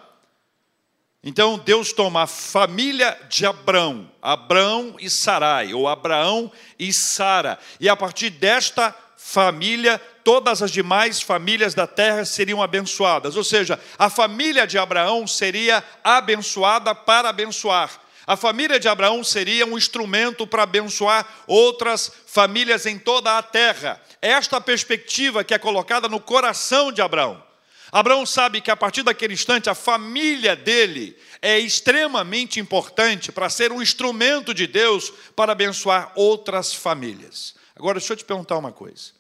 Então 1.22 1.60
Deus 1.60 1.92
toma 1.92 2.24
a 2.24 2.28
família 2.28 3.20
de 3.28 3.46
Abrão, 3.46 4.10
Abrão 4.22 4.96
e 4.98 5.10
Sarai, 5.10 5.74
ou 5.74 5.90
Abraão 5.90 6.50
e 6.80 6.94
Sara, 6.94 7.60
e 7.82 7.90
a 7.90 7.98
partir 7.98 8.30
desta 8.30 8.96
família, 9.18 10.02
todas 10.28 10.62
as 10.62 10.72
demais 10.72 11.22
famílias 11.22 11.74
da 11.74 11.88
terra 11.88 12.26
seriam 12.26 12.62
abençoadas. 12.62 13.38
Ou 13.38 13.46
seja, 13.46 13.80
a 13.98 14.10
família 14.10 14.68
de 14.68 14.78
Abraão 14.78 15.26
seria 15.26 15.82
abençoada 16.04 16.94
para 16.94 17.30
abençoar. 17.30 17.98
A 18.26 18.36
família 18.36 18.78
de 18.78 18.90
Abraão 18.90 19.24
seria 19.24 19.66
um 19.66 19.78
instrumento 19.78 20.46
para 20.46 20.64
abençoar 20.64 21.26
outras 21.48 22.12
famílias 22.26 22.86
em 22.86 23.00
toda 23.00 23.38
a 23.38 23.42
terra. 23.42 24.02
Esta 24.22 24.60
perspectiva 24.60 25.46
que 25.46 25.54
é 25.54 25.58
colocada 25.58 26.10
no 26.10 26.20
coração 26.20 26.92
de 26.92 27.02
Abraão. 27.02 27.42
Abraão 27.90 28.26
sabe 28.26 28.60
que 28.60 28.70
a 28.70 28.76
partir 28.76 29.04
daquele 29.04 29.34
instante 29.34 29.70
a 29.70 29.74
família 29.74 30.58
dele 30.58 31.18
é 31.42 31.58
extremamente 31.58 32.60
importante 32.60 33.32
para 33.32 33.50
ser 33.50 33.72
um 33.72 33.82
instrumento 33.82 34.54
de 34.54 34.68
Deus 34.68 35.10
para 35.38 35.54
abençoar 35.54 36.12
outras 36.16 36.74
famílias. 36.74 37.56
Agora, 37.78 37.98
deixa 37.98 38.12
eu 38.12 38.18
te 38.18 38.26
perguntar 38.26 38.58
uma 38.58 38.74
coisa. 38.74 39.17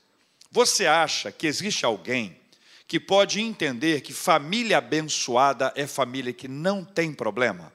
Você 0.51 0.85
acha 0.85 1.31
que 1.31 1.47
existe 1.47 1.85
alguém 1.85 2.39
que 2.87 2.99
pode 2.99 3.41
entender 3.41 4.01
que 4.01 4.13
família 4.13 4.77
abençoada 4.77 5.73
é 5.75 5.85
família 5.85 6.31
que 6.31 6.47
não 6.47 6.85
tem 6.85 7.13
problema? 7.13 7.73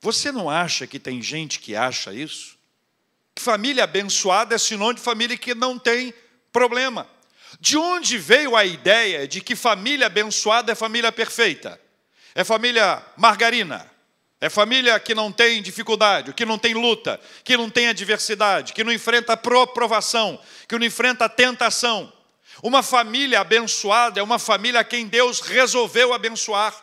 Você 0.00 0.30
não 0.30 0.48
acha 0.48 0.86
que 0.86 0.98
tem 0.98 1.20
gente 1.22 1.58
que 1.58 1.74
acha 1.74 2.12
isso? 2.12 2.56
Que 3.34 3.42
família 3.42 3.84
abençoada 3.84 4.54
é 4.54 4.58
sinônimo 4.58 4.94
de 4.94 5.00
família 5.00 5.36
que 5.36 5.54
não 5.54 5.78
tem 5.78 6.12
problema. 6.52 7.08
De 7.60 7.76
onde 7.76 8.18
veio 8.18 8.54
a 8.54 8.64
ideia 8.64 9.26
de 9.26 9.40
que 9.40 9.56
família 9.56 10.06
abençoada 10.06 10.72
é 10.72 10.74
família 10.74 11.10
perfeita? 11.10 11.80
É 12.34 12.44
família 12.44 13.04
margarina? 13.16 13.90
É 14.40 14.48
família 14.48 14.98
que 15.00 15.14
não 15.14 15.32
tem 15.32 15.60
dificuldade, 15.60 16.32
que 16.32 16.44
não 16.44 16.58
tem 16.58 16.72
luta, 16.72 17.20
que 17.42 17.56
não 17.56 17.68
tem 17.68 17.88
adversidade, 17.88 18.72
que 18.72 18.84
não 18.84 18.92
enfrenta 18.92 19.36
provação, 19.36 20.40
que 20.68 20.78
não 20.78 20.86
enfrenta 20.86 21.28
tentação. 21.28 22.12
Uma 22.62 22.82
família 22.82 23.40
abençoada 23.40 24.20
é 24.20 24.22
uma 24.22 24.38
família 24.38 24.80
a 24.80 24.84
quem 24.84 25.06
Deus 25.06 25.40
resolveu 25.40 26.12
abençoar. 26.12 26.74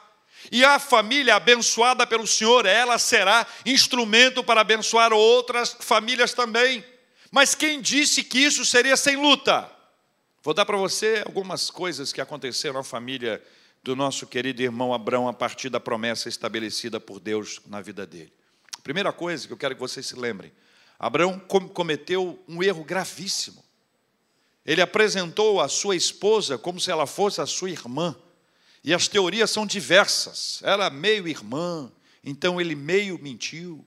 E 0.51 0.63
a 0.63 0.77
família 0.79 1.35
abençoada 1.35 2.05
pelo 2.05 2.27
Senhor, 2.27 2.65
ela 2.65 2.99
será 2.99 3.47
instrumento 3.65 4.43
para 4.43 4.61
abençoar 4.61 5.11
outras 5.13 5.75
famílias 5.79 6.33
também. 6.33 6.85
Mas 7.31 7.55
quem 7.55 7.81
disse 7.81 8.23
que 8.23 8.39
isso 8.39 8.65
seria 8.65 8.95
sem 8.95 9.15
luta? 9.15 9.69
Vou 10.43 10.53
dar 10.53 10.65
para 10.65 10.77
você 10.77 11.23
algumas 11.25 11.71
coisas 11.71 12.13
que 12.13 12.21
aconteceram 12.21 12.75
na 12.75 12.83
família 12.83 13.41
do 13.85 13.95
nosso 13.95 14.25
querido 14.25 14.63
irmão 14.63 14.95
Abraão 14.95 15.27
a 15.27 15.33
partir 15.33 15.69
da 15.69 15.79
promessa 15.79 16.27
estabelecida 16.27 16.99
por 16.99 17.19
Deus 17.19 17.61
na 17.67 17.81
vida 17.81 18.03
dele. 18.03 18.33
Primeira 18.81 19.13
coisa 19.13 19.45
que 19.45 19.53
eu 19.53 19.57
quero 19.57 19.75
que 19.75 19.79
vocês 19.79 20.07
se 20.07 20.15
lembrem: 20.15 20.51
Abraão 20.97 21.39
cometeu 21.39 22.43
um 22.47 22.63
erro 22.63 22.83
gravíssimo. 22.83 23.63
Ele 24.65 24.81
apresentou 24.81 25.61
a 25.61 25.67
sua 25.67 25.95
esposa 25.95 26.57
como 26.57 26.79
se 26.79 26.89
ela 26.89 27.05
fosse 27.05 27.39
a 27.39 27.45
sua 27.45 27.69
irmã. 27.69 28.15
E 28.83 28.91
as 28.91 29.07
teorias 29.07 29.51
são 29.51 29.67
diversas. 29.67 30.61
Era 30.63 30.89
meio 30.89 31.27
irmã, 31.27 31.91
então 32.23 32.59
ele 32.59 32.73
meio 32.73 33.21
mentiu. 33.21 33.85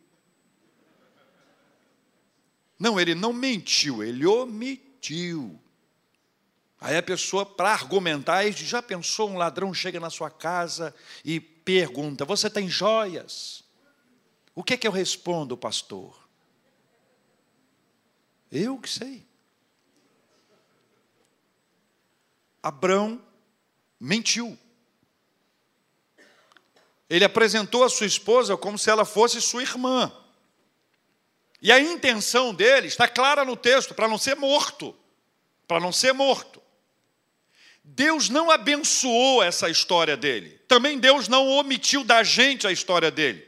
Não, 2.79 3.01
ele 3.01 3.17
não 3.17 3.33
mentiu, 3.33 4.05
ele 4.05 4.25
omitiu. 4.25 5.61
Aí 6.81 6.97
a 6.97 7.03
pessoa, 7.03 7.45
para 7.45 7.73
argumentar, 7.73 8.49
já 8.53 8.81
pensou 8.81 9.31
um 9.31 9.37
ladrão 9.37 9.75
chega 9.75 9.99
na 9.99 10.11
sua 10.11 10.31
casa 10.31 10.95
e 11.25 11.41
pergunta: 11.41 12.25
Você 12.25 12.49
tem 12.49 12.69
joias? 12.69 13.65
O 14.55 14.63
que 14.63 14.75
é 14.75 14.77
que 14.77 14.87
eu 14.87 14.93
respondo, 14.93 15.57
pastor? 15.57 16.29
Eu 18.51 18.79
que 18.79 18.89
sei. 18.89 19.27
Abrão 22.63 23.23
mentiu. 23.99 24.59
Ele 27.11 27.25
apresentou 27.25 27.85
a 27.85 27.89
sua 27.89 28.07
esposa 28.07 28.57
como 28.57 28.79
se 28.79 28.91
ela 28.91 29.05
fosse 29.05 29.41
sua 29.41 29.63
irmã. 29.63 30.13
E 31.61 31.73
a 31.73 31.81
intenção 31.81 32.55
dele 32.55 32.87
está 32.87 33.09
clara 33.09 33.45
no 33.45 33.57
texto, 33.57 33.95
para 33.95 34.07
não 34.07 34.19
ser 34.19 34.37
morto. 34.37 34.95
Para 35.67 35.81
não 35.81 35.93
ser 35.93 36.13
morto. 36.13 36.63
Deus 37.95 38.29
não 38.29 38.51
abençoou 38.51 39.43
essa 39.43 39.71
história 39.71 40.17
dele. 40.17 40.61
Também 40.69 40.99
Deus 40.99 41.27
não 41.27 41.49
omitiu 41.49 42.05
da 42.05 42.23
gente 42.23 42.67
a 42.67 42.73
história 42.73 43.11
dele. 43.11 43.47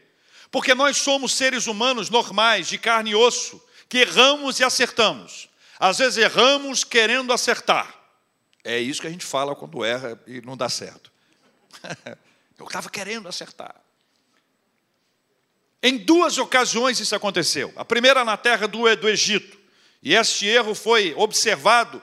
Porque 0.50 0.75
nós 0.75 0.97
somos 0.97 1.32
seres 1.32 1.66
humanos 1.66 2.09
normais, 2.09 2.66
de 2.66 2.78
carne 2.78 3.11
e 3.11 3.14
osso, 3.14 3.62
que 3.88 3.99
erramos 3.99 4.59
e 4.59 4.64
acertamos. 4.64 5.49
Às 5.78 5.99
vezes 5.99 6.16
erramos 6.16 6.85
querendo 6.85 7.32
acertar. 7.32 7.94
É 8.64 8.78
isso 8.78 9.00
que 9.00 9.06
a 9.06 9.11
gente 9.11 9.25
fala 9.25 9.54
quando 9.54 9.85
erra 9.85 10.20
e 10.26 10.40
não 10.40 10.56
dá 10.56 10.68
certo. 10.68 11.12
Eu 12.59 12.66
estava 12.66 12.90
querendo 12.90 13.28
acertar. 13.28 13.75
Em 15.82 15.97
duas 15.97 16.37
ocasiões 16.38 16.99
isso 16.99 17.14
aconteceu. 17.14 17.73
A 17.76 17.85
primeira 17.85 18.25
na 18.25 18.37
terra 18.37 18.66
do, 18.66 18.87
Egito. 19.09 19.59
E 20.02 20.14
este 20.14 20.47
erro 20.47 20.75
foi 20.75 21.14
observado 21.16 22.02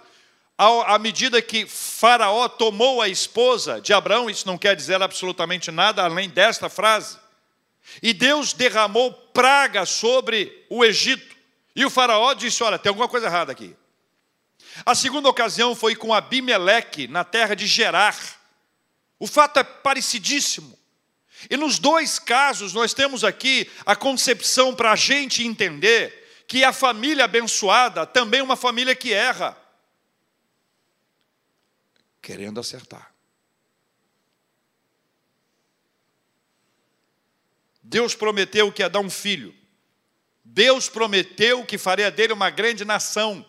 à 0.58 0.98
medida 0.98 1.42
que 1.42 1.68
Faraó 1.68 2.50
tomou 2.50 3.02
a 3.02 3.08
esposa 3.08 3.80
de 3.80 3.94
Abraão, 3.94 4.30
isso 4.30 4.48
não 4.48 4.58
quer 4.58 4.76
dizer 4.76 5.02
absolutamente 5.02 5.70
nada 5.70 6.04
além 6.04 6.30
desta 6.30 6.68
frase. 6.68 7.18
E 8.02 8.12
Deus 8.14 8.54
derramou 8.54 9.14
praga 9.14 9.86
sobre 9.86 10.66
o 10.70 10.84
Egito. 10.84 11.36
E 11.76 11.86
o 11.86 11.90
Faraó 11.90 12.34
disse: 12.34 12.64
Olha, 12.64 12.80
tem 12.80 12.90
alguma 12.90 13.08
coisa 13.08 13.28
errada 13.28 13.52
aqui. 13.52 13.76
A 14.86 14.96
segunda 14.96 15.30
ocasião 15.30 15.76
foi 15.76 15.96
com 15.96 16.14
Abimeleque, 16.14 17.08
na 17.08 17.24
terra 17.24 17.56
de 17.56 17.68
Gerar. 17.68 18.18
O 19.20 19.28
fato 19.28 19.60
é 19.60 19.64
parecidíssimo. 19.64 20.78
E 21.50 21.58
nos 21.58 21.78
dois 21.78 22.18
casos, 22.18 22.74
nós 22.74 22.94
temos 22.94 23.24
aqui 23.24 23.70
a 23.86 23.96
concepção 23.96 24.74
para 24.74 24.92
a 24.92 24.96
gente 24.96 25.46
entender 25.46 26.46
que 26.48 26.64
a 26.64 26.74
família 26.74 27.26
abençoada 27.26 28.06
também 28.06 28.40
é 28.40 28.44
uma 28.44 28.56
família 28.56 28.96
que 28.96 29.14
erra, 29.14 29.56
querendo 32.28 32.60
acertar. 32.60 33.10
Deus 37.82 38.14
prometeu 38.14 38.70
que 38.70 38.82
ia 38.82 38.90
dar 38.90 39.00
um 39.00 39.10
filho. 39.10 39.56
Deus 40.44 40.90
prometeu 40.90 41.64
que 41.64 41.78
faria 41.78 42.12
dele 42.12 42.34
uma 42.34 42.50
grande 42.50 42.84
nação. 42.84 43.46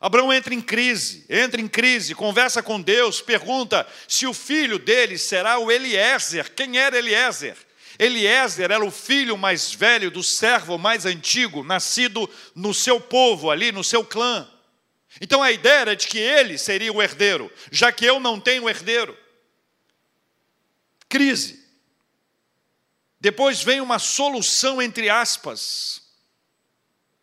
Abraão 0.00 0.32
entra 0.32 0.54
em 0.54 0.60
crise, 0.60 1.26
entra 1.28 1.60
em 1.60 1.66
crise, 1.66 2.14
conversa 2.14 2.62
com 2.62 2.80
Deus, 2.80 3.20
pergunta 3.20 3.84
se 4.06 4.24
o 4.24 4.32
filho 4.32 4.78
dele 4.78 5.18
será 5.18 5.58
o 5.58 5.68
Eliezer. 5.68 6.54
Quem 6.54 6.78
era 6.78 6.96
Eliezer? 6.96 7.56
Eliezer 7.98 8.70
era 8.70 8.84
o 8.84 8.90
filho 8.92 9.36
mais 9.36 9.74
velho 9.74 10.12
do 10.12 10.22
servo 10.22 10.78
mais 10.78 11.04
antigo, 11.04 11.64
nascido 11.64 12.30
no 12.54 12.72
seu 12.72 13.00
povo, 13.00 13.50
ali 13.50 13.72
no 13.72 13.82
seu 13.82 14.04
clã. 14.04 14.48
Então 15.20 15.42
a 15.42 15.50
ideia 15.50 15.80
era 15.80 15.96
de 15.96 16.06
que 16.06 16.18
ele 16.18 16.58
seria 16.58 16.92
o 16.92 17.02
herdeiro, 17.02 17.50
já 17.70 17.90
que 17.90 18.04
eu 18.04 18.20
não 18.20 18.40
tenho 18.40 18.68
herdeiro. 18.68 19.16
Crise. 21.08 21.64
Depois 23.20 23.62
vem 23.62 23.80
uma 23.80 23.98
solução 23.98 24.80
entre 24.80 25.08
aspas. 25.08 26.02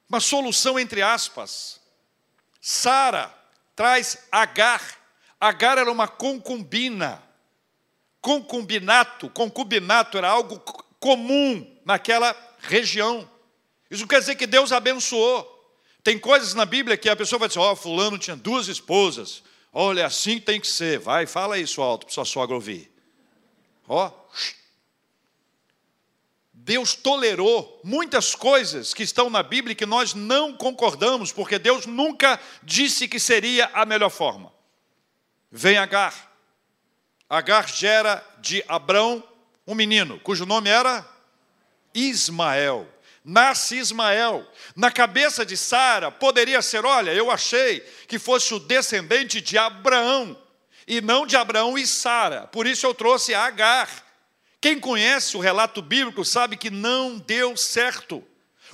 Uma 0.10 0.20
solução 0.20 0.80
entre 0.80 1.02
aspas. 1.02 1.80
Sara 2.60 3.34
traz 3.76 4.18
Agar. 4.32 4.82
Agar 5.40 5.78
era 5.78 5.92
uma 5.92 6.08
concubina. 6.08 7.22
Concubinato, 8.22 9.30
concubinato 9.30 10.18
era 10.18 10.30
algo 10.30 10.58
comum 11.00 11.80
naquela 11.86 12.36
região. 12.60 13.30
Isso 13.92 14.08
quer 14.08 14.20
dizer 14.20 14.36
que 14.36 14.48
Deus 14.48 14.72
abençoou. 14.72 15.53
Tem 16.04 16.20
coisas 16.20 16.54
na 16.54 16.66
Bíblia 16.66 16.98
que 16.98 17.10
a 17.10 17.16
pessoa 17.16 17.40
vai 17.40 17.48
dizer: 17.48 17.60
Ó, 17.60 17.72
oh, 17.72 17.76
Fulano 17.76 18.18
tinha 18.18 18.36
duas 18.36 18.68
esposas. 18.68 19.42
Olha, 19.72 20.02
é 20.02 20.06
assim 20.06 20.40
tem 20.40 20.60
que 20.60 20.68
ser. 20.68 21.00
Vai, 21.00 21.26
fala 21.26 21.58
isso 21.58 21.82
alto 21.82 22.06
para 22.06 22.14
sua 22.14 22.26
sogra 22.26 22.54
ouvir. 22.54 22.92
Ó, 23.88 24.08
oh, 24.08 24.24
Deus 26.64 26.96
tolerou 26.96 27.82
muitas 27.84 28.36
coisas 28.36 28.94
que 28.94 29.04
estão 29.04 29.30
na 29.30 29.44
Bíblia 29.44 29.76
que 29.76 29.86
nós 29.86 30.14
não 30.14 30.56
concordamos, 30.56 31.32
porque 31.32 31.60
Deus 31.60 31.86
nunca 31.86 32.40
disse 32.62 33.08
que 33.08 33.20
seria 33.20 33.70
a 33.74 33.86
melhor 33.86 34.10
forma. 34.10 34.54
Vem 35.52 35.78
Agar. 35.78 36.32
Agar 37.30 37.68
gera 37.68 38.24
de 38.40 38.64
Abrão 38.68 39.24
um 39.66 39.76
menino, 39.76 40.20
cujo 40.20 40.46
nome 40.46 40.70
era 40.70 41.06
Ismael. 41.94 42.88
Nasce 43.24 43.78
Ismael. 43.78 44.46
Na 44.76 44.92
cabeça 44.92 45.46
de 45.46 45.56
Sara 45.56 46.12
poderia 46.12 46.62
ser: 46.62 46.86
olha, 46.86 47.12
eu 47.12 47.32
achei 47.32 47.80
que 48.08 48.20
fosse 48.20 48.54
o 48.54 48.60
descendente 48.60 49.40
de 49.40 49.58
Abraão, 49.58 50.38
e 50.86 51.00
não 51.00 51.26
de 51.26 51.38
Abraão 51.38 51.78
e 51.78 51.88
Sara. 51.88 52.48
Por 52.48 52.68
isso 52.68 52.86
eu 52.86 52.94
trouxe 52.94 53.34
Agar. 53.34 53.90
Quem 54.60 54.80
conhece 54.80 55.36
o 55.36 55.42
relato 55.42 55.82
bíblico 55.82 56.24
sabe 56.24 56.58
que 56.58 56.70
não 56.70 57.18
deu 57.18 57.56
certo. 57.56 58.24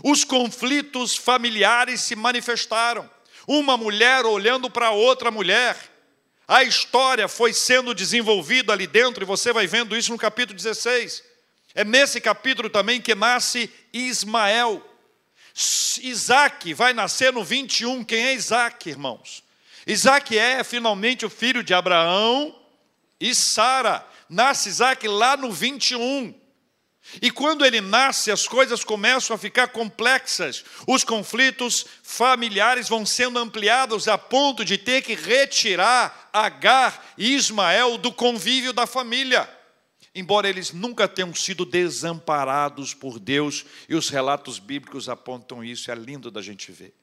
Os 0.03 0.23
conflitos 0.23 1.15
familiares 1.15 2.01
se 2.01 2.15
manifestaram. 2.15 3.09
Uma 3.47 3.75
mulher 3.75 4.25
olhando 4.25 4.69
para 4.69 4.91
outra 4.91 5.31
mulher. 5.31 5.75
A 6.47 6.63
história 6.63 7.27
foi 7.27 7.53
sendo 7.53 7.93
desenvolvida 7.93 8.73
ali 8.73 8.87
dentro, 8.87 9.23
e 9.23 9.25
você 9.25 9.53
vai 9.53 9.67
vendo 9.67 9.95
isso 9.95 10.11
no 10.11 10.17
capítulo 10.17 10.55
16. 10.55 11.28
É 11.75 11.83
nesse 11.83 12.19
capítulo 12.19 12.69
também 12.69 13.01
que 13.01 13.13
nasce 13.13 13.71
Ismael. 13.93 14.85
Isaac 16.01 16.73
vai 16.73 16.93
nascer 16.93 17.31
no 17.31 17.43
21. 17.43 18.03
Quem 18.03 18.27
é 18.27 18.33
Isaac, 18.33 18.89
irmãos? 18.89 19.43
Isaac 19.85 20.37
é 20.37 20.63
finalmente 20.63 21.25
o 21.25 21.29
filho 21.29 21.63
de 21.63 21.73
Abraão 21.73 22.55
e 23.19 23.33
Sara 23.33 24.05
nasce 24.29 24.69
Isaac 24.69 25.07
lá 25.07 25.35
no 25.35 25.51
21. 25.51 26.33
E 27.21 27.31
quando 27.31 27.65
ele 27.65 27.81
nasce, 27.81 28.31
as 28.31 28.47
coisas 28.47 28.83
começam 28.83 29.35
a 29.35 29.39
ficar 29.39 29.69
complexas. 29.69 30.63
Os 30.85 31.03
conflitos 31.03 31.85
familiares 32.03 32.87
vão 32.87 33.05
sendo 33.05 33.39
ampliados 33.39 34.07
a 34.07 34.17
ponto 34.17 34.63
de 34.63 34.77
ter 34.77 35.01
que 35.01 35.15
retirar 35.15 36.29
Agar 36.31 37.03
e 37.17 37.33
Ismael 37.33 37.97
do 37.97 38.11
convívio 38.11 38.71
da 38.71 38.85
família. 38.85 39.49
Embora 40.13 40.49
eles 40.49 40.71
nunca 40.71 41.07
tenham 41.07 41.33
sido 41.33 41.65
desamparados 41.65 42.93
por 42.93 43.19
Deus, 43.19 43.65
e 43.87 43.95
os 43.95 44.09
relatos 44.09 44.59
bíblicos 44.59 45.07
apontam 45.07 45.63
isso, 45.63 45.91
é 45.91 45.95
lindo 45.95 46.31
da 46.31 46.41
gente 46.41 46.71
ver. 46.71 46.93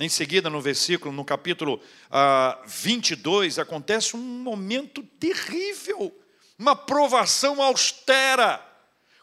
Em 0.00 0.08
seguida, 0.08 0.50
no 0.50 0.60
versículo, 0.60 1.14
no 1.14 1.24
capítulo 1.24 1.80
ah, 2.10 2.60
22, 2.66 3.58
acontece 3.58 4.16
um 4.16 4.20
momento 4.20 5.02
terrível 5.20 6.12
uma 6.58 6.76
provação 6.76 7.60
austera, 7.60 8.64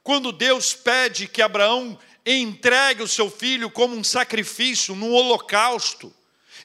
quando 0.03 0.31
Deus 0.31 0.73
pede 0.73 1.27
que 1.27 1.41
Abraão 1.41 1.97
entregue 2.25 3.03
o 3.03 3.07
seu 3.07 3.29
filho 3.29 3.69
como 3.69 3.95
um 3.95 4.03
sacrifício, 4.03 4.95
num 4.95 5.11
holocausto, 5.11 6.13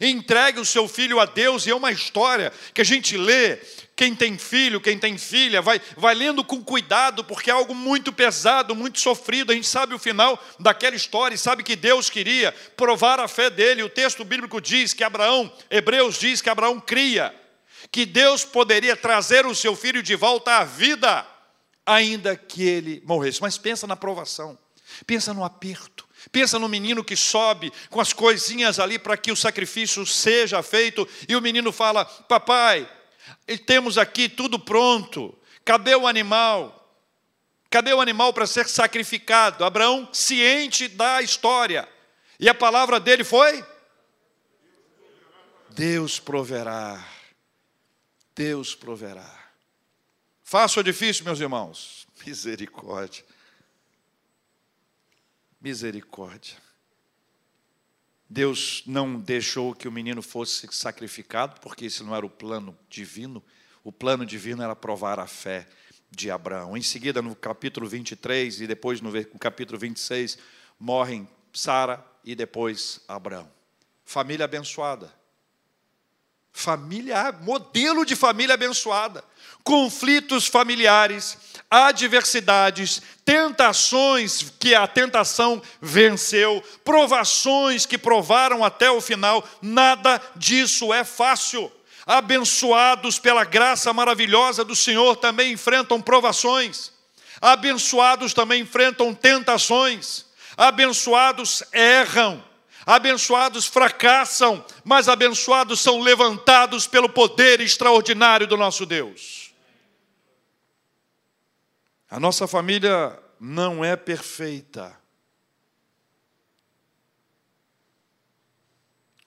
entregue 0.01 0.59
o 0.59 0.65
seu 0.65 0.89
filho 0.89 1.21
a 1.21 1.25
Deus, 1.25 1.67
e 1.67 1.71
é 1.71 1.75
uma 1.75 1.93
história 1.93 2.53
que 2.75 2.81
a 2.81 2.85
gente 2.85 3.17
lê, 3.17 3.59
quem 3.97 4.15
tem 4.15 4.37
filho, 4.37 4.79
quem 4.79 4.99
tem 4.99 5.17
filha, 5.17 5.63
vai, 5.63 5.81
vai 5.97 6.15
lendo 6.15 6.45
com 6.45 6.63
cuidado, 6.63 7.25
porque 7.25 7.51
é 7.51 7.55
algo 7.55 7.75
muito 7.75 8.13
pesado, 8.13 8.77
muito 8.77 9.01
sofrido. 9.01 9.51
A 9.51 9.55
gente 9.55 9.67
sabe 9.67 9.95
o 9.95 9.99
final 9.99 10.39
daquela 10.61 10.95
história 10.95 11.35
e 11.35 11.39
sabe 11.39 11.63
que 11.63 11.75
Deus 11.75 12.11
queria 12.11 12.53
provar 12.77 13.19
a 13.19 13.27
fé 13.27 13.49
dele. 13.49 13.83
O 13.83 13.89
texto 13.89 14.23
bíblico 14.23 14.61
diz 14.61 14.93
que 14.93 15.03
Abraão, 15.03 15.51
Hebreus 15.71 16.21
diz 16.21 16.43
que 16.43 16.51
Abraão 16.51 16.79
cria 16.79 17.35
que 17.91 18.05
Deus 18.05 18.45
poderia 18.45 18.95
trazer 18.97 19.47
o 19.47 19.55
seu 19.55 19.75
filho 19.75 20.03
de 20.03 20.15
volta 20.15 20.59
à 20.59 20.65
vida, 20.65 21.27
ainda 21.87 22.37
que 22.37 22.63
ele 22.63 23.03
morresse. 23.07 23.41
Mas 23.41 23.57
pensa 23.57 23.87
na 23.87 23.97
provação, 23.97 24.59
pensa 25.07 25.33
no 25.33 25.43
aperto, 25.43 26.07
pensa 26.31 26.59
no 26.59 26.69
menino 26.69 27.03
que 27.03 27.17
sobe 27.17 27.73
com 27.89 28.01
as 28.01 28.13
coisinhas 28.13 28.79
ali 28.79 28.99
para 28.99 29.17
que 29.17 29.33
o 29.33 29.37
sacrifício 29.37 30.05
seja 30.05 30.63
feito, 30.63 31.09
e 31.27 31.35
o 31.35 31.41
menino 31.41 31.73
fala: 31.73 32.05
Papai, 32.05 32.87
temos 33.67 33.99
aqui 33.99 34.29
tudo 34.29 34.59
pronto, 34.59 35.37
cadê 35.65 35.95
o 35.95 36.07
animal? 36.07 36.73
Cadê 37.69 37.93
o 37.93 38.01
animal 38.01 38.33
para 38.33 38.47
ser 38.47 38.69
sacrificado? 38.69 39.65
Abraão, 39.65 40.09
ciente 40.13 40.89
da 40.89 41.21
história, 41.21 41.89
e 42.39 42.49
a 42.49 42.55
palavra 42.55 43.01
dele 43.01 43.25
foi: 43.25 43.65
Deus 45.71 46.19
proverá. 46.19 47.07
Deus 48.35 48.75
proverá. 48.75 49.47
Fácil 50.43 50.81
ou 50.81 50.85
difícil, 50.85 51.25
meus 51.25 51.41
irmãos? 51.41 52.07
Misericórdia. 52.25 53.25
Misericórdia. 55.61 56.57
Deus 58.29 58.83
não 58.87 59.19
deixou 59.19 59.75
que 59.75 59.87
o 59.87 59.93
menino 59.93 60.21
fosse 60.23 60.69
sacrificado, 60.73 61.61
porque 61.61 61.85
esse 61.85 62.03
não 62.03 62.15
era 62.15 62.27
o 62.27 62.31
plano 62.31 62.77
divino. 62.89 63.43
O 63.85 63.93
plano 63.93 64.27
divino 64.27 64.63
era 64.63 64.75
provar 64.75 65.21
a 65.21 65.27
fé 65.27 65.67
de 66.11 66.31
Abraão. 66.31 66.77
Em 66.77 66.83
seguida, 66.83 67.23
no 67.23 67.37
capítulo 67.37 67.89
23 67.89 68.61
e 68.61 68.67
depois 68.67 69.01
no 69.01 69.13
capítulo 69.39 69.79
26, 69.79 70.39
morrem 70.79 71.29
Sara 71.53 72.05
e 72.25 72.35
depois 72.35 73.01
Abraão. 73.07 73.51
Família 74.05 74.45
abençoada 74.45 75.15
família, 76.57 77.33
modelo 77.43 78.07
de 78.07 78.17
família 78.17 78.55
abençoada. 78.55 79.23
Conflitos 79.67 80.47
familiares, 80.47 81.37
adversidades, 81.69 83.03
tentações 83.25 84.55
que 84.61 84.77
a 84.77 84.87
tentação 84.87 85.61
venceu, 85.83 86.63
provações 86.85 87.85
que 87.85 87.99
provaram 87.99 88.65
até 88.65 88.89
o 88.93 89.01
final, 89.01 89.45
nada 89.61 90.23
disso 90.37 90.95
é 90.95 91.03
fácil. 91.03 91.69
Abençoados 92.07 93.19
pela 93.19 93.43
graça 93.43 93.93
maravilhosa 93.93 94.65
do 94.65 94.77
Senhor 94.77 95.17
também 95.17 95.55
enfrentam 95.55 96.01
provações. 96.01 96.93
Abençoados 97.41 98.33
também 98.33 98.63
enfrentam 98.63 99.13
tentações. 99.13 100.27
Abençoados 100.57 101.65
erram 101.73 102.41
Abençoados 102.87 103.67
fracassam, 103.67 104.65
mas 104.85 105.09
abençoados 105.09 105.81
são 105.81 106.01
levantados 106.01 106.87
pelo 106.87 107.09
poder 107.09 107.61
extraordinário 107.61 108.47
do 108.47 108.57
nosso 108.57 108.87
Deus. 108.87 109.46
A 112.09 112.21
nossa 112.21 112.47
família 112.47 113.19
não 113.41 113.85
é 113.85 113.97
perfeita. 113.97 114.97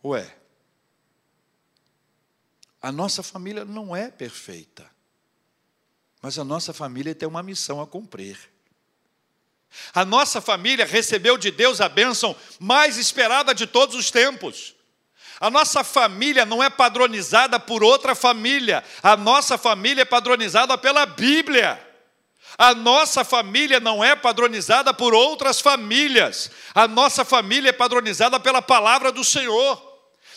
Ué, 0.04 0.34
a 2.82 2.92
nossa 2.92 3.22
família 3.22 3.66
não 3.66 3.94
é 3.94 4.10
perfeita, 4.10 4.90
mas 6.22 6.40
a 6.40 6.44
nossa 6.46 6.72
família 6.74 7.14
tem 7.14 7.28
uma 7.28 7.44
missão 7.44 7.82
a 7.82 7.88
cumprir. 7.88 8.40
A 9.94 10.06
nossa 10.06 10.40
família 10.40 10.86
recebeu 10.86 11.38
de 11.38 11.52
Deus 11.52 11.82
a 11.82 11.90
bênção 11.90 12.36
mais 12.60 12.98
esperada 12.98 13.54
de 13.54 13.68
todos 13.68 13.94
os 13.94 14.10
tempos. 14.10 14.74
A 15.40 15.50
nossa 15.50 15.84
família 15.84 16.46
não 16.46 16.64
é 16.64 16.70
padronizada 16.70 17.60
por 17.60 17.84
outra 17.84 18.16
família, 18.16 18.84
a 19.04 19.16
nossa 19.16 19.58
família 19.58 20.02
é 20.02 20.06
padronizada 20.06 20.78
pela 20.78 21.06
Bíblia. 21.06 21.89
A 22.60 22.76
nossa 22.76 23.24
família 23.24 23.80
não 23.80 24.04
é 24.04 24.18
padronizada 24.18 24.94
por 24.94 25.14
outras 25.14 25.62
famílias, 25.62 26.52
a 26.76 26.90
nossa 26.90 27.24
família 27.24 27.70
é 27.70 27.72
padronizada 27.72 28.38
pela 28.38 28.62
palavra 28.62 29.14
do 29.14 29.24
Senhor. 29.24 29.82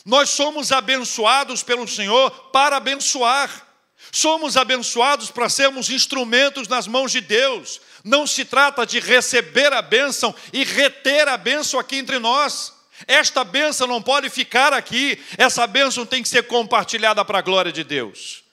Nós 0.06 0.30
somos 0.30 0.70
abençoados 0.70 1.64
pelo 1.64 1.88
Senhor 1.88 2.30
para 2.52 2.76
abençoar. 2.76 3.66
Somos 4.12 4.56
abençoados 4.56 5.32
para 5.32 5.48
sermos 5.48 5.90
instrumentos 5.90 6.68
nas 6.68 6.86
mãos 6.86 7.10
de 7.10 7.20
Deus. 7.20 7.80
Não 8.04 8.24
se 8.24 8.44
trata 8.44 8.86
de 8.86 9.00
receber 9.00 9.72
a 9.72 9.82
bênção 9.82 10.32
e 10.52 10.62
reter 10.62 11.26
a 11.26 11.36
bênção 11.36 11.80
aqui 11.80 11.96
entre 11.96 12.20
nós. 12.20 12.72
Esta 13.08 13.42
bênção 13.42 13.88
não 13.88 14.00
pode 14.00 14.30
ficar 14.30 14.72
aqui, 14.72 15.20
essa 15.36 15.66
bênção 15.66 16.06
tem 16.06 16.22
que 16.22 16.28
ser 16.28 16.46
compartilhada 16.46 17.24
para 17.24 17.40
a 17.40 17.42
glória 17.42 17.72
de 17.72 17.82
Deus. 17.82 18.44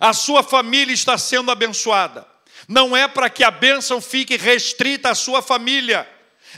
A 0.00 0.12
sua 0.12 0.42
família 0.42 0.92
está 0.92 1.16
sendo 1.16 1.52
abençoada. 1.52 2.31
Não 2.68 2.96
é 2.96 3.08
para 3.08 3.30
que 3.30 3.44
a 3.44 3.50
bênção 3.50 4.00
fique 4.00 4.36
restrita 4.36 5.10
à 5.10 5.14
sua 5.14 5.42
família. 5.42 6.06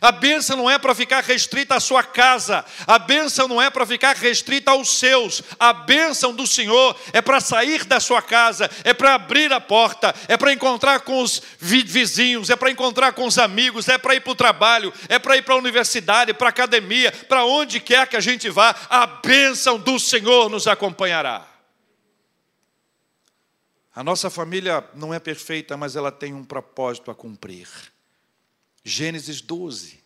A 0.00 0.10
bênção 0.10 0.56
não 0.56 0.70
é 0.70 0.78
para 0.78 0.94
ficar 0.94 1.22
restrita 1.22 1.76
à 1.76 1.80
sua 1.80 2.02
casa, 2.02 2.64
a 2.86 2.98
bênção 2.98 3.46
não 3.46 3.62
é 3.62 3.70
para 3.70 3.86
ficar 3.86 4.16
restrita 4.16 4.72
aos 4.72 4.98
seus, 4.98 5.42
a 5.58 5.72
bênção 5.72 6.34
do 6.34 6.46
Senhor 6.46 6.96
é 7.12 7.22
para 7.22 7.40
sair 7.40 7.84
da 7.84 8.00
sua 8.00 8.20
casa, 8.20 8.68
é 8.82 8.92
para 8.92 9.14
abrir 9.14 9.52
a 9.52 9.60
porta, 9.60 10.14
é 10.26 10.36
para 10.36 10.52
encontrar 10.52 11.00
com 11.00 11.22
os 11.22 11.40
vizinhos, 11.60 12.50
é 12.50 12.56
para 12.56 12.70
encontrar 12.70 13.12
com 13.12 13.24
os 13.24 13.38
amigos, 13.38 13.88
é 13.88 13.96
para 13.96 14.16
ir 14.16 14.20
para 14.20 14.32
o 14.32 14.36
trabalho, 14.36 14.92
é 15.08 15.18
para 15.18 15.36
ir 15.36 15.42
para 15.42 15.54
a 15.54 15.58
universidade, 15.58 16.34
para 16.34 16.48
a 16.48 16.50
academia, 16.50 17.12
para 17.28 17.44
onde 17.44 17.78
quer 17.78 18.08
que 18.08 18.16
a 18.16 18.20
gente 18.20 18.50
vá, 18.50 18.74
a 18.90 19.06
bênção 19.06 19.78
do 19.78 19.98
Senhor 20.00 20.50
nos 20.50 20.66
acompanhará. 20.66 21.53
A 23.94 24.02
nossa 24.02 24.28
família 24.28 24.84
não 24.94 25.14
é 25.14 25.20
perfeita, 25.20 25.76
mas 25.76 25.94
ela 25.94 26.10
tem 26.10 26.34
um 26.34 26.44
propósito 26.44 27.12
a 27.12 27.14
cumprir. 27.14 27.68
Gênesis 28.82 29.40
12, 29.40 30.00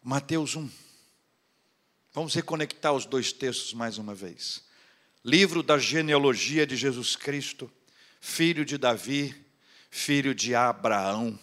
Mateus 0.00 0.54
1. 0.54 0.70
Vamos 2.12 2.32
reconectar 2.34 2.92
os 2.92 3.04
dois 3.04 3.32
textos 3.32 3.74
mais 3.74 3.98
uma 3.98 4.14
vez. 4.14 4.62
Livro 5.24 5.60
da 5.60 5.76
genealogia 5.76 6.64
de 6.64 6.76
Jesus 6.76 7.16
Cristo, 7.16 7.70
filho 8.20 8.64
de 8.64 8.78
Davi, 8.78 9.34
filho 9.90 10.32
de 10.32 10.54
Abraão. 10.54 11.36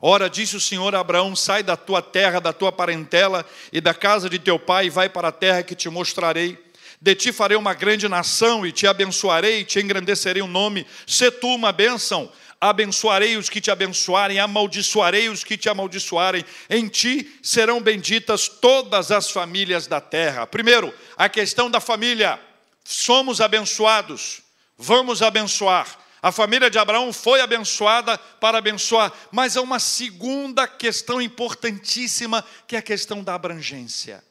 Ora, 0.00 0.30
disse 0.30 0.56
o 0.56 0.60
Senhor 0.60 0.94
a 0.94 1.00
Abraão: 1.00 1.34
Sai 1.34 1.64
da 1.64 1.76
tua 1.76 2.00
terra, 2.00 2.40
da 2.40 2.52
tua 2.52 2.70
parentela 2.70 3.44
e 3.72 3.80
da 3.80 3.92
casa 3.92 4.30
de 4.30 4.38
teu 4.38 4.58
pai, 4.58 4.86
e 4.86 4.90
vai 4.90 5.08
para 5.08 5.28
a 5.28 5.32
terra 5.32 5.64
que 5.64 5.74
te 5.74 5.88
mostrarei. 5.88 6.62
De 7.04 7.14
ti 7.14 7.32
farei 7.34 7.54
uma 7.54 7.74
grande 7.74 8.08
nação, 8.08 8.64
e 8.64 8.72
te 8.72 8.86
abençoarei, 8.86 9.60
e 9.60 9.64
te 9.64 9.78
engrandecerei 9.78 10.40
o 10.40 10.46
nome. 10.46 10.86
Se 11.06 11.30
tu 11.30 11.48
uma 11.48 11.70
bênção 11.70 12.32
abençoarei 12.58 13.36
os 13.36 13.50
que 13.50 13.60
te 13.60 13.70
abençoarem, 13.70 14.40
amaldiçoarei 14.40 15.28
os 15.28 15.44
que 15.44 15.58
te 15.58 15.68
amaldiçoarem. 15.68 16.42
Em 16.70 16.88
ti 16.88 17.38
serão 17.42 17.78
benditas 17.78 18.48
todas 18.48 19.10
as 19.10 19.30
famílias 19.30 19.86
da 19.86 20.00
terra. 20.00 20.46
Primeiro, 20.46 20.94
a 21.14 21.28
questão 21.28 21.70
da 21.70 21.78
família. 21.78 22.40
Somos 22.82 23.38
abençoados, 23.38 24.40
vamos 24.78 25.20
abençoar. 25.20 25.98
A 26.22 26.32
família 26.32 26.70
de 26.70 26.78
Abraão 26.78 27.12
foi 27.12 27.42
abençoada 27.42 28.16
para 28.16 28.56
abençoar, 28.56 29.12
mas 29.30 29.58
há 29.58 29.60
uma 29.60 29.78
segunda 29.78 30.66
questão 30.66 31.20
importantíssima, 31.20 32.42
que 32.66 32.76
é 32.76 32.78
a 32.78 32.82
questão 32.82 33.22
da 33.22 33.34
abrangência. 33.34 34.24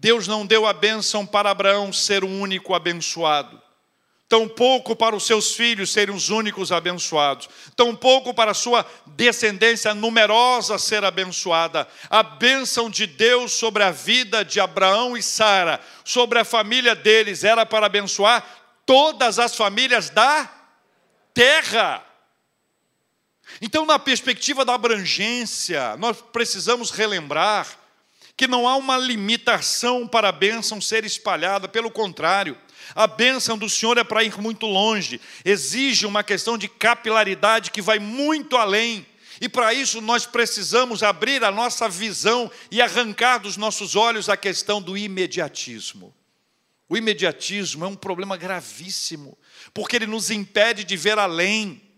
Deus 0.00 0.26
não 0.26 0.46
deu 0.46 0.66
a 0.66 0.72
bênção 0.72 1.24
para 1.24 1.50
Abraão 1.50 1.92
ser 1.92 2.24
o 2.24 2.28
único 2.28 2.74
abençoado 2.74 3.60
tampouco 4.30 4.94
para 4.94 5.16
os 5.16 5.26
seus 5.26 5.56
filhos 5.56 5.92
serem 5.92 6.14
os 6.14 6.28
únicos 6.28 6.70
abençoados, 6.70 7.48
tampouco 7.74 8.32
para 8.32 8.52
a 8.52 8.54
sua 8.54 8.86
descendência 9.04 9.92
numerosa 9.92 10.78
ser 10.78 11.04
abençoada. 11.04 11.88
A 12.08 12.22
bênção 12.22 12.88
de 12.88 13.08
Deus 13.08 13.50
sobre 13.50 13.82
a 13.82 13.90
vida 13.90 14.44
de 14.44 14.60
Abraão 14.60 15.16
e 15.16 15.22
Sara, 15.22 15.80
sobre 16.04 16.38
a 16.38 16.44
família 16.44 16.94
deles, 16.94 17.42
era 17.42 17.66
para 17.66 17.86
abençoar 17.86 18.46
todas 18.86 19.40
as 19.40 19.56
famílias 19.56 20.10
da 20.10 20.48
terra. 21.34 22.04
Então, 23.60 23.84
na 23.84 23.98
perspectiva 23.98 24.64
da 24.64 24.74
abrangência, 24.74 25.96
nós 25.96 26.22
precisamos 26.32 26.92
relembrar 26.92 27.79
que 28.40 28.48
não 28.48 28.66
há 28.66 28.74
uma 28.74 28.96
limitação 28.96 30.08
para 30.08 30.30
a 30.30 30.32
bênção 30.32 30.80
ser 30.80 31.04
espalhada, 31.04 31.68
pelo 31.68 31.90
contrário, 31.90 32.56
a 32.94 33.06
bênção 33.06 33.58
do 33.58 33.68
Senhor 33.68 33.98
é 33.98 34.02
para 34.02 34.24
ir 34.24 34.40
muito 34.40 34.64
longe, 34.64 35.20
exige 35.44 36.06
uma 36.06 36.24
questão 36.24 36.56
de 36.56 36.66
capilaridade 36.66 37.70
que 37.70 37.82
vai 37.82 37.98
muito 37.98 38.56
além. 38.56 39.06
E 39.42 39.46
para 39.46 39.74
isso 39.74 40.00
nós 40.00 40.24
precisamos 40.24 41.02
abrir 41.02 41.44
a 41.44 41.50
nossa 41.50 41.86
visão 41.86 42.50
e 42.70 42.80
arrancar 42.80 43.40
dos 43.40 43.58
nossos 43.58 43.94
olhos 43.94 44.30
a 44.30 44.38
questão 44.38 44.80
do 44.80 44.96
imediatismo. 44.96 46.14
O 46.88 46.96
imediatismo 46.96 47.84
é 47.84 47.88
um 47.88 47.94
problema 47.94 48.38
gravíssimo, 48.38 49.36
porque 49.74 49.96
ele 49.96 50.06
nos 50.06 50.30
impede 50.30 50.82
de 50.82 50.96
ver 50.96 51.18
além. 51.18 51.89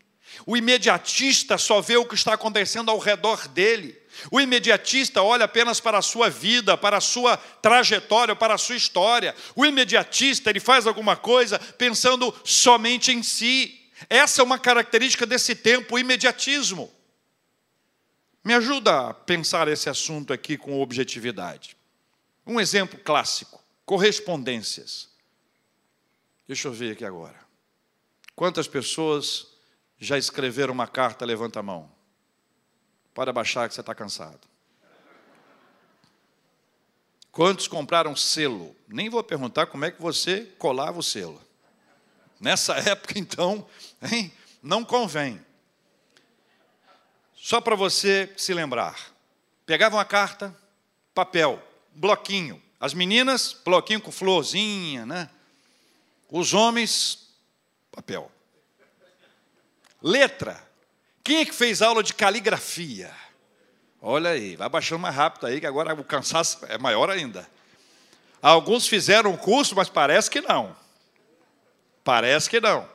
O 0.47 0.57
imediatista 0.57 1.59
só 1.59 1.81
vê 1.81 1.97
o 1.97 2.07
que 2.07 2.15
está 2.15 2.35
acontecendo 2.35 2.91
ao 2.91 2.99
redor 2.99 3.47
dele. 3.49 4.01
O 4.31 4.41
imediatista 4.41 5.23
olha 5.23 5.45
apenas 5.45 5.81
para 5.81 5.99
a 5.99 6.03
sua 6.03 6.29
vida, 6.29 6.77
para 6.77 6.99
a 6.99 7.01
sua 7.01 7.37
trajetória, 7.37 8.37
para 8.37 8.55
a 8.55 8.59
sua 8.59 8.77
história. 8.77 9.35
O 9.55 9.65
imediatista, 9.65 10.51
ele 10.51 10.61
faz 10.61 10.87
alguma 10.87 11.17
coisa 11.17 11.59
pensando 11.59 12.35
somente 12.45 13.13
em 13.13 13.23
si. 13.23 13.81
Essa 14.09 14.43
é 14.43 14.45
uma 14.45 14.59
característica 14.59 15.25
desse 15.25 15.55
tempo, 15.55 15.95
o 15.95 15.99
imediatismo. 15.99 16.93
Me 18.45 18.55
ajuda 18.55 19.09
a 19.09 19.15
pensar 19.15 19.69
esse 19.69 19.89
assunto 19.89 20.33
aqui 20.33 20.57
com 20.57 20.81
objetividade. 20.81 21.77
Um 22.47 22.61
exemplo 22.61 22.99
clássico: 22.99 23.63
correspondências. 23.87 25.09
Deixa 26.47 26.69
eu 26.69 26.73
ver 26.73 26.93
aqui 26.93 27.05
agora. 27.05 27.41
Quantas 28.35 28.67
pessoas 28.67 29.52
já 30.03 30.19
escreveram 30.19 30.75
uma 30.75 30.89
carta? 30.89 31.25
Levanta 31.25 31.61
a 31.61 31.63
mão. 31.63 31.89
Pode 33.15 33.31
abaixar 33.31 33.69
que 33.69 33.75
você 33.75 33.81
está 33.81 33.95
cansado. 33.95 34.41
Quantos 37.31 37.69
compraram 37.69 38.17
selo? 38.17 38.77
Nem 38.89 39.09
vou 39.09 39.23
perguntar 39.23 39.67
como 39.67 39.85
é 39.85 39.91
que 39.91 40.03
você 40.03 40.45
colava 40.59 40.99
o 40.99 41.03
selo. 41.03 41.41
Nessa 42.41 42.75
época, 42.91 43.17
então, 43.17 43.67
hein? 44.11 44.33
não 44.61 44.85
convém. 44.85 45.41
Só 47.37 47.61
para 47.61 47.77
você 47.77 48.33
se 48.37 48.53
lembrar. 48.53 49.13
Pegava 49.65 49.97
uma 49.97 50.05
carta, 50.05 50.55
papel, 51.15 51.63
bloquinho. 51.95 52.61
As 52.81 52.93
meninas, 52.93 53.57
bloquinho 53.65 54.01
com 54.01 54.11
florzinha, 54.11 55.07
né? 55.07 55.31
Os 56.29 56.53
homens, 56.53 57.29
papel. 57.93 58.31
Letra, 60.03 60.61
quem 61.23 61.39
é 61.39 61.45
que 61.45 61.55
fez 61.55 61.81
aula 61.81 62.03
de 62.03 62.13
caligrafia? 62.13 63.11
Olha 64.01 64.31
aí, 64.31 64.57
vai 64.57 64.69
baixando 64.69 64.99
mais 64.99 65.15
rápido 65.15 65.47
aí, 65.47 65.61
que 65.61 65.67
agora 65.67 65.95
o 65.95 66.03
cansaço 66.03 66.59
é 66.69 66.77
maior 66.77 67.09
ainda. 67.09 67.49
Alguns 68.41 68.89
fizeram 68.89 69.33
o 69.33 69.39
curso, 69.39 69.77
mas 69.77 69.89
parece 69.89 70.29
que 70.29 70.41
não. 70.41 70.77
Parece 72.03 72.51
que 72.51 72.61
não. 72.61 72.89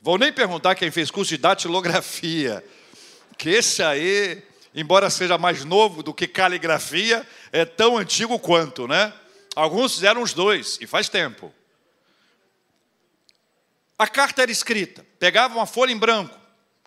Vou 0.00 0.16
nem 0.16 0.32
perguntar 0.32 0.74
quem 0.74 0.90
fez 0.90 1.10
curso 1.10 1.28
de 1.28 1.36
datilografia, 1.36 2.64
que 3.36 3.50
esse 3.50 3.82
aí, 3.82 4.42
embora 4.74 5.10
seja 5.10 5.36
mais 5.36 5.62
novo 5.62 6.02
do 6.02 6.14
que 6.14 6.26
caligrafia, 6.26 7.26
é 7.52 7.66
tão 7.66 7.98
antigo 7.98 8.38
quanto, 8.38 8.88
né? 8.88 9.12
Alguns 9.54 9.94
fizeram 9.94 10.22
os 10.22 10.32
dois, 10.32 10.78
e 10.80 10.86
faz 10.86 11.10
tempo. 11.10 11.52
A 13.98 14.06
carta 14.06 14.42
era 14.42 14.50
escrita, 14.50 15.04
pegava 15.18 15.54
uma 15.54 15.66
folha 15.66 15.92
em 15.92 15.98
branco, 15.98 16.35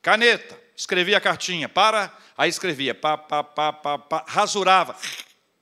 caneta, 0.02 0.60
escrevia 0.76 1.18
a 1.18 1.22
cartinha, 1.22 1.68
para, 1.68 2.12
aí 2.38 2.50
escrevia, 2.50 2.96
pá, 2.96 3.18
pá, 3.18 3.44
pá, 3.44 3.74
pá, 3.74 3.98
pá, 3.98 4.26
rasurava, 4.28 4.96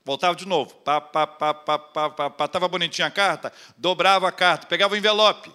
voltava 0.06 0.36
de 0.36 0.47
novo, 0.47 0.73
pá, 0.76 1.02
pá, 1.02 1.28
pá, 1.28 1.54
pá, 1.54 1.80
pá, 1.80 2.10
pá, 2.10 2.30
pá, 2.30 2.45
estava 2.45 2.67
bonitinha 2.67 3.08
a 3.08 3.12
carta, 3.12 3.52
dobrava 3.78 4.28
a 4.28 4.32
carta, 4.32 4.67
pegava 4.67 4.93
o 4.93 4.97
envelope, 4.97 5.52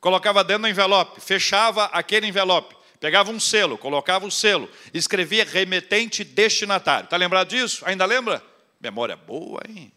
colocava 0.00 0.44
dentro 0.44 0.62
do 0.62 0.68
envelope, 0.68 1.20
fechava 1.20 1.86
aquele 1.86 2.26
envelope, 2.26 2.76
pegava 3.00 3.30
um 3.30 3.40
selo, 3.40 3.78
colocava 3.78 4.26
o 4.26 4.30
selo, 4.30 4.68
escrevia 4.92 5.44
remetente 5.44 6.24
destinatário. 6.24 7.04
Está 7.04 7.16
lembrado 7.16 7.48
disso? 7.48 7.84
Ainda 7.86 8.04
lembra? 8.04 8.42
Memória 8.80 9.16
boa, 9.16 9.60
hein? 9.68 9.92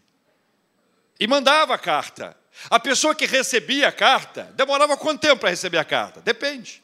E 1.19 1.27
mandava 1.27 1.75
a 1.75 1.77
carta. 1.77 2.35
A 2.69 2.79
pessoa 2.79 3.15
que 3.15 3.25
recebia 3.25 3.87
a 3.87 3.91
carta, 3.91 4.51
demorava 4.55 4.97
quanto 4.97 5.21
tempo 5.21 5.41
para 5.41 5.49
receber 5.49 5.77
a 5.77 5.85
carta? 5.85 6.21
Depende. 6.21 6.81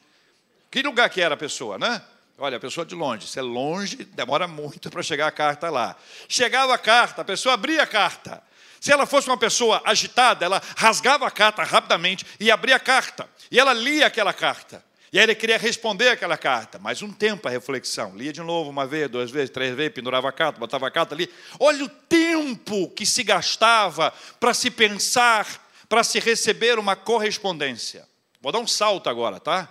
Que 0.70 0.82
lugar 0.82 1.08
que 1.10 1.20
era 1.20 1.34
a 1.34 1.36
pessoa, 1.38 1.78
né? 1.78 2.02
Olha, 2.38 2.58
a 2.58 2.60
pessoa 2.60 2.84
de 2.84 2.94
longe. 2.94 3.26
Se 3.26 3.38
é 3.38 3.42
longe, 3.42 3.96
demora 3.96 4.46
muito 4.46 4.90
para 4.90 5.02
chegar 5.02 5.26
a 5.26 5.30
carta 5.30 5.70
lá. 5.70 5.96
Chegava 6.28 6.74
a 6.74 6.78
carta, 6.78 7.22
a 7.22 7.24
pessoa 7.24 7.54
abria 7.54 7.82
a 7.82 7.86
carta. 7.86 8.42
Se 8.78 8.92
ela 8.92 9.06
fosse 9.06 9.28
uma 9.28 9.38
pessoa 9.38 9.80
agitada, 9.84 10.44
ela 10.44 10.62
rasgava 10.76 11.26
a 11.26 11.30
carta 11.30 11.62
rapidamente 11.62 12.26
e 12.38 12.50
abria 12.50 12.76
a 12.76 12.80
carta. 12.80 13.28
E 13.50 13.58
ela 13.58 13.72
lia 13.72 14.06
aquela 14.06 14.32
carta. 14.32 14.84
E 15.12 15.18
aí 15.18 15.24
ele 15.24 15.34
queria 15.34 15.56
responder 15.56 16.08
aquela 16.08 16.36
carta, 16.36 16.78
mais 16.78 17.00
um 17.00 17.10
tempo 17.10 17.48
a 17.48 17.50
reflexão. 17.50 18.14
Lia 18.14 18.32
de 18.32 18.42
novo, 18.42 18.68
uma 18.68 18.86
vez, 18.86 19.08
duas 19.08 19.30
vezes, 19.30 19.50
três 19.50 19.74
vezes, 19.74 19.94
pendurava 19.94 20.28
a 20.28 20.32
carta, 20.32 20.58
botava 20.58 20.86
a 20.86 20.90
carta 20.90 21.14
ali. 21.14 21.32
Olha 21.58 21.84
o 21.84 21.88
tempo 21.88 22.90
que 22.90 23.06
se 23.06 23.22
gastava 23.22 24.12
para 24.38 24.52
se 24.52 24.70
pensar, 24.70 25.46
para 25.88 26.04
se 26.04 26.18
receber 26.18 26.78
uma 26.78 26.96
correspondência. 26.96 28.06
Vou 28.42 28.52
dar 28.52 28.58
um 28.58 28.66
salto 28.66 29.08
agora, 29.08 29.40
tá? 29.40 29.68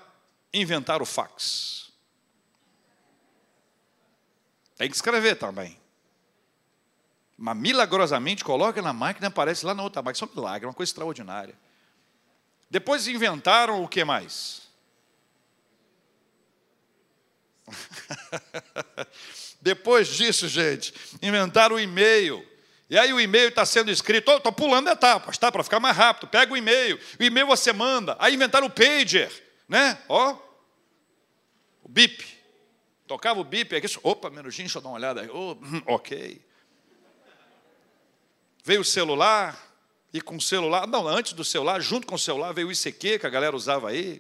Inventar 0.58 1.02
o 1.02 1.06
fax. 1.06 1.92
Tem 4.78 4.90
que 4.90 4.96
escrever 4.96 5.36
também. 5.36 5.78
Mas 7.38 7.58
milagrosamente 7.58 8.42
coloca 8.44 8.82
na 8.82 8.94
máquina, 8.94 9.28
aparece 9.28 9.66
lá 9.66 9.74
na 9.74 9.84
outra 9.84 10.02
máquina. 10.02 10.16
Isso 10.16 10.24
é 10.24 10.28
um 10.28 10.36
milagre, 10.42 10.66
é 10.66 10.68
uma 10.70 10.74
coisa 10.74 10.90
extraordinária. 10.90 11.56
Depois 12.70 13.06
inventaram 13.06 13.84
o 13.84 13.88
que 13.88 14.06
mais? 14.06 14.62
Depois 19.60 20.08
disso, 20.08 20.48
gente, 20.48 20.94
inventaram 21.22 21.76
o 21.76 21.80
e-mail. 21.80 22.46
E 22.90 22.98
aí 22.98 23.12
o 23.12 23.20
e-mail 23.20 23.50
está 23.50 23.66
sendo 23.66 23.92
escrito, 23.92 24.32
estou 24.32 24.52
oh, 24.52 24.56
pulando 24.56 24.90
etapas, 24.90 25.38
tá? 25.38 25.52
Para 25.52 25.64
ficar 25.64 25.82
mais 25.82 25.98
rápido. 25.98 26.30
Pega 26.30 26.54
o 26.54 26.58
e-mail, 26.58 26.98
o 27.20 27.24
e-mail 27.24 27.48
você 27.48 27.74
manda. 27.74 28.16
Aí 28.20 28.36
inventaram 28.36 28.68
o 28.68 28.70
pager, 28.70 29.32
né? 29.68 29.98
Ó, 30.08 30.45
o 31.86 31.88
bip. 31.88 32.26
Tocava 33.06 33.40
o 33.40 33.44
bip, 33.44 33.76
aqui, 33.76 33.88
opa, 34.02 34.32
minutinho, 34.32 34.66
deixa 34.66 34.80
eu 34.80 34.82
dar 34.82 34.90
uma 34.90 34.96
olhada 34.96 35.22
aí. 35.22 35.30
Oh, 35.30 35.56
ok. 35.86 36.42
Veio 38.64 38.82
o 38.82 38.86
celular, 38.86 39.56
e 40.12 40.20
com 40.20 40.36
o 40.36 40.42
celular, 40.42 40.88
não, 40.88 41.08
antes 41.08 41.34
do 41.34 41.46
celular, 41.46 41.80
junto 41.80 42.08
com 42.08 42.16
o 42.16 42.20
celular, 42.20 42.52
veio 42.52 42.70
o 42.70 42.72
ICQ, 42.72 43.20
que 43.20 43.28
a 43.28 43.30
galera 43.30 43.56
usava 43.56 43.90
aí. 43.90 44.20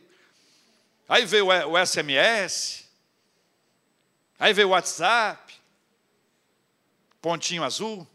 Aí 1.10 1.25
veio 1.25 1.47
o 1.47 1.86
SMS. 1.86 2.86
Aí 4.38 4.54
veio 4.54 4.67
o 4.67 4.71
WhatsApp, 4.71 5.56
pontinho 7.19 7.63
azul. 7.63 8.08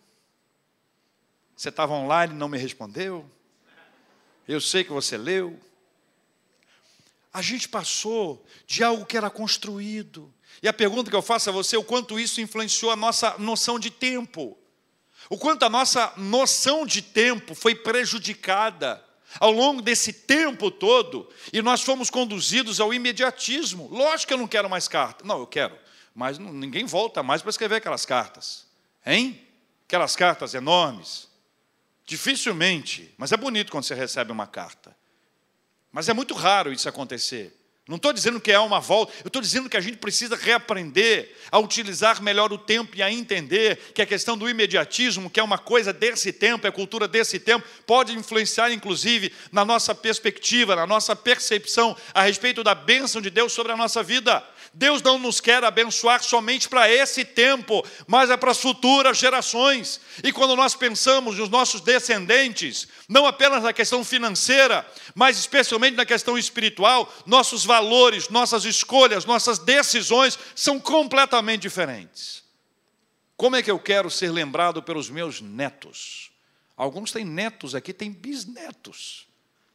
Você 1.56 1.70
estava 1.70 1.92
online 1.92 2.32
e 2.32 2.36
não 2.36 2.48
me 2.48 2.56
respondeu. 2.56 3.28
Eu 4.46 4.60
sei 4.60 4.84
que 4.84 4.92
você 4.92 5.18
leu. 5.18 5.58
A 7.32 7.42
gente 7.42 7.68
passou 7.68 8.44
de 8.66 8.82
algo 8.82 9.06
que 9.06 9.16
era 9.16 9.30
construído. 9.30 10.32
E 10.62 10.68
a 10.68 10.72
pergunta 10.72 11.10
que 11.10 11.16
eu 11.16 11.22
faço 11.22 11.48
a 11.48 11.52
você 11.52 11.76
é 11.76 11.78
o 11.78 11.84
quanto 11.84 12.18
isso 12.18 12.40
influenciou 12.40 12.90
a 12.90 12.96
nossa 12.96 13.36
noção 13.38 13.78
de 13.78 13.90
tempo. 13.90 14.58
O 15.28 15.38
quanto 15.38 15.64
a 15.64 15.68
nossa 15.68 16.12
noção 16.16 16.84
de 16.84 17.02
tempo 17.02 17.54
foi 17.54 17.74
prejudicada 17.74 19.04
ao 19.38 19.52
longo 19.52 19.80
desse 19.80 20.12
tempo 20.12 20.70
todo 20.70 21.28
e 21.52 21.62
nós 21.62 21.82
fomos 21.82 22.10
conduzidos 22.10 22.80
ao 22.80 22.92
imediatismo. 22.92 23.88
Lógico 23.88 24.28
que 24.28 24.34
eu 24.34 24.38
não 24.38 24.48
quero 24.48 24.68
mais 24.68 24.88
carta. 24.88 25.24
Não, 25.24 25.38
eu 25.38 25.46
quero 25.46 25.78
mas 26.14 26.38
ninguém 26.38 26.84
volta 26.84 27.22
mais 27.22 27.42
para 27.42 27.50
escrever 27.50 27.76
aquelas 27.76 28.04
cartas, 28.04 28.66
hein? 29.06 29.46
Aquelas 29.86 30.16
cartas 30.16 30.54
enormes. 30.54 31.28
Dificilmente, 32.04 33.14
mas 33.16 33.32
é 33.32 33.36
bonito 33.36 33.70
quando 33.70 33.84
você 33.84 33.94
recebe 33.94 34.32
uma 34.32 34.46
carta. 34.46 34.96
Mas 35.92 36.08
é 36.08 36.12
muito 36.12 36.34
raro 36.34 36.72
isso 36.72 36.88
acontecer. 36.88 37.60
Não 37.90 37.96
estou 37.96 38.12
dizendo 38.12 38.40
que 38.40 38.52
é 38.52 38.58
uma 38.60 38.78
volta, 38.78 39.12
eu 39.24 39.26
estou 39.26 39.42
dizendo 39.42 39.68
que 39.68 39.76
a 39.76 39.80
gente 39.80 39.96
precisa 39.96 40.36
reaprender 40.36 41.34
a 41.50 41.58
utilizar 41.58 42.22
melhor 42.22 42.52
o 42.52 42.58
tempo 42.58 42.96
e 42.96 43.02
a 43.02 43.10
entender 43.10 43.76
que 43.92 44.00
a 44.00 44.06
questão 44.06 44.38
do 44.38 44.48
imediatismo, 44.48 45.28
que 45.28 45.40
é 45.40 45.42
uma 45.42 45.58
coisa 45.58 45.92
desse 45.92 46.32
tempo, 46.32 46.68
é 46.68 46.70
cultura 46.70 47.08
desse 47.08 47.40
tempo, 47.40 47.66
pode 47.84 48.12
influenciar, 48.12 48.70
inclusive, 48.70 49.32
na 49.50 49.64
nossa 49.64 49.92
perspectiva, 49.92 50.76
na 50.76 50.86
nossa 50.86 51.16
percepção 51.16 51.96
a 52.14 52.22
respeito 52.22 52.62
da 52.62 52.76
bênção 52.76 53.20
de 53.20 53.28
Deus 53.28 53.52
sobre 53.52 53.72
a 53.72 53.76
nossa 53.76 54.04
vida. 54.04 54.40
Deus 54.72 55.02
não 55.02 55.18
nos 55.18 55.40
quer 55.40 55.64
abençoar 55.64 56.22
somente 56.22 56.68
para 56.68 56.88
esse 56.88 57.24
tempo, 57.24 57.84
mas 58.06 58.30
é 58.30 58.36
para 58.36 58.52
as 58.52 58.60
futuras 58.60 59.18
gerações. 59.18 60.00
E 60.22 60.32
quando 60.32 60.54
nós 60.54 60.76
pensamos 60.76 61.38
nos 61.38 61.48
nossos 61.48 61.80
descendentes, 61.80 62.86
não 63.08 63.26
apenas 63.26 63.64
na 63.64 63.72
questão 63.72 64.04
financeira, 64.04 64.86
mas 65.14 65.38
especialmente 65.38 65.96
na 65.96 66.06
questão 66.06 66.38
espiritual, 66.38 67.12
nossos 67.26 67.64
valores, 67.64 68.28
nossas 68.28 68.64
escolhas, 68.64 69.24
nossas 69.24 69.58
decisões 69.58 70.38
são 70.54 70.78
completamente 70.78 71.62
diferentes. 71.62 72.44
Como 73.36 73.56
é 73.56 73.62
que 73.62 73.70
eu 73.70 73.78
quero 73.78 74.08
ser 74.08 74.30
lembrado 74.30 74.82
pelos 74.82 75.10
meus 75.10 75.40
netos? 75.40 76.30
Alguns 76.76 77.10
têm 77.10 77.24
netos 77.24 77.74
aqui, 77.74 77.92
têm 77.92 78.12
bisnetos. 78.12 79.26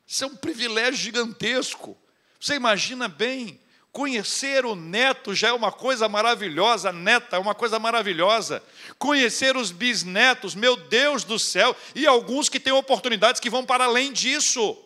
Isso 0.08 0.23
é 0.23 0.27
um 0.27 0.36
privilégio 0.36 1.01
gigantesco. 1.01 1.97
Você 2.39 2.55
imagina 2.55 3.08
bem 3.08 3.60
Conhecer 3.95 4.65
o 4.65 4.75
neto 4.75 5.34
já 5.34 5.47
é 5.47 5.53
uma 5.53 5.71
coisa 5.71 6.10
maravilhosa, 6.10 6.91
neta 6.91 7.38
é 7.38 7.39
uma 7.39 7.55
coisa 7.55 7.79
maravilhosa. 7.79 8.62
Conhecer 8.99 9.55
os 9.55 9.71
bisnetos, 9.71 10.53
meu 10.53 10.75
Deus 10.75 11.23
do 11.23 11.39
céu, 11.39 11.73
e 11.95 12.05
alguns 12.05 12.49
que 12.49 12.60
têm 12.60 12.73
oportunidades 12.73 13.39
que 13.39 13.49
vão 13.49 13.65
para 13.65 13.86
além 13.86 14.12
disso. 14.12 14.77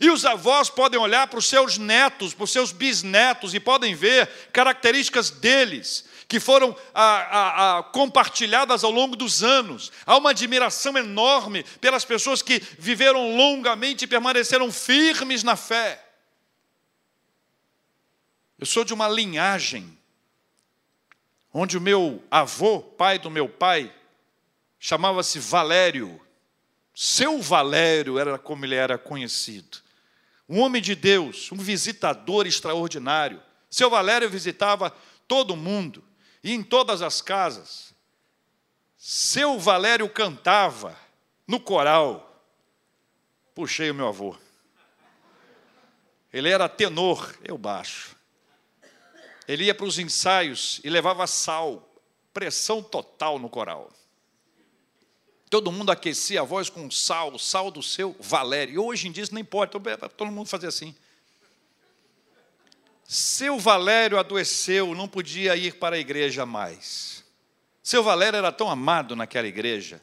E 0.00 0.10
os 0.10 0.24
avós 0.24 0.68
podem 0.68 0.98
olhar 0.98 1.28
para 1.28 1.38
os 1.38 1.46
seus 1.48 1.78
netos, 1.78 2.34
para 2.34 2.42
os 2.42 2.50
seus 2.50 2.72
bisnetos, 2.72 3.54
e 3.54 3.60
podem 3.60 3.94
ver 3.94 4.28
características 4.52 5.30
deles, 5.30 6.04
que 6.26 6.40
foram 6.40 6.76
a, 6.92 7.04
a, 7.04 7.78
a, 7.78 7.82
compartilhadas 7.84 8.82
ao 8.82 8.90
longo 8.90 9.14
dos 9.14 9.44
anos. 9.44 9.92
Há 10.04 10.16
uma 10.16 10.30
admiração 10.30 10.98
enorme 10.98 11.62
pelas 11.80 12.04
pessoas 12.04 12.42
que 12.42 12.60
viveram 12.80 13.36
longamente 13.36 14.06
e 14.06 14.08
permaneceram 14.08 14.72
firmes 14.72 15.44
na 15.44 15.54
fé. 15.54 16.03
Eu 18.58 18.66
sou 18.66 18.84
de 18.84 18.94
uma 18.94 19.08
linhagem 19.08 19.98
onde 21.52 21.78
o 21.78 21.80
meu 21.80 22.22
avô, 22.30 22.80
pai 22.80 23.18
do 23.18 23.30
meu 23.30 23.48
pai, 23.48 23.94
chamava-se 24.78 25.38
Valério. 25.38 26.20
Seu 26.94 27.40
Valério 27.40 28.18
era 28.18 28.38
como 28.38 28.64
ele 28.64 28.74
era 28.74 28.98
conhecido. 28.98 29.78
Um 30.48 30.60
homem 30.60 30.82
de 30.82 30.94
Deus, 30.94 31.50
um 31.52 31.56
visitador 31.56 32.46
extraordinário. 32.46 33.42
Seu 33.70 33.88
Valério 33.88 34.28
visitava 34.28 34.94
todo 35.26 35.56
mundo 35.56 36.04
e 36.42 36.52
em 36.52 36.62
todas 36.62 37.02
as 37.02 37.22
casas. 37.22 37.94
Seu 38.96 39.58
Valério 39.58 40.08
cantava 40.08 40.96
no 41.46 41.60
coral. 41.60 42.44
Puxei 43.54 43.90
o 43.90 43.94
meu 43.94 44.08
avô. 44.08 44.36
Ele 46.32 46.48
era 46.48 46.68
tenor, 46.68 47.34
eu 47.44 47.56
baixo. 47.56 48.13
Ele 49.46 49.64
ia 49.64 49.74
para 49.74 49.86
os 49.86 49.98
ensaios 49.98 50.80
e 50.82 50.90
levava 50.90 51.26
sal, 51.26 51.88
pressão 52.32 52.82
total 52.82 53.38
no 53.38 53.48
coral. 53.48 53.92
Todo 55.50 55.70
mundo 55.70 55.90
aquecia 55.90 56.40
a 56.40 56.44
voz 56.44 56.68
com 56.68 56.90
sal, 56.90 57.38
sal 57.38 57.70
do 57.70 57.82
seu 57.82 58.16
Valério. 58.18 58.74
E 58.74 58.78
hoje 58.78 59.08
em 59.08 59.12
dia 59.12 59.22
isso 59.22 59.34
nem 59.34 59.44
pode, 59.44 59.72
todo 60.16 60.30
mundo 60.30 60.48
fazia 60.48 60.68
assim. 60.68 60.94
Seu 63.04 63.58
Valério 63.58 64.18
adoeceu, 64.18 64.94
não 64.94 65.06
podia 65.06 65.54
ir 65.54 65.74
para 65.74 65.96
a 65.96 65.98
igreja 65.98 66.46
mais. 66.46 67.22
Seu 67.82 68.02
Valério 68.02 68.38
era 68.38 68.50
tão 68.50 68.68
amado 68.68 69.14
naquela 69.14 69.46
igreja 69.46 70.00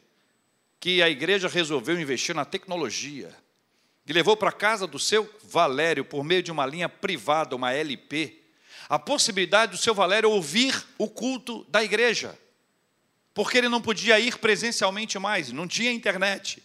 que 0.79 1.01
a 1.01 1.09
igreja 1.09 1.47
resolveu 1.47 1.99
investir 1.99 2.33
na 2.33 2.45
tecnologia 2.45 3.35
e 4.05 4.13
levou 4.13 4.35
para 4.35 4.51
casa 4.51 4.87
do 4.87 4.97
seu 4.97 5.29
Valério, 5.43 6.03
por 6.03 6.23
meio 6.23 6.41
de 6.41 6.51
uma 6.51 6.65
linha 6.65 6.89
privada, 6.89 7.55
uma 7.55 7.71
LP, 7.71 8.40
a 8.91 8.99
possibilidade 8.99 9.71
do 9.71 9.77
seu 9.77 9.95
Valério 9.95 10.29
ouvir 10.29 10.85
o 10.97 11.07
culto 11.07 11.63
da 11.69 11.81
igreja, 11.81 12.37
porque 13.33 13.57
ele 13.57 13.69
não 13.69 13.81
podia 13.81 14.19
ir 14.19 14.37
presencialmente 14.37 15.17
mais, 15.17 15.49
não 15.49 15.65
tinha 15.65 15.93
internet. 15.93 16.61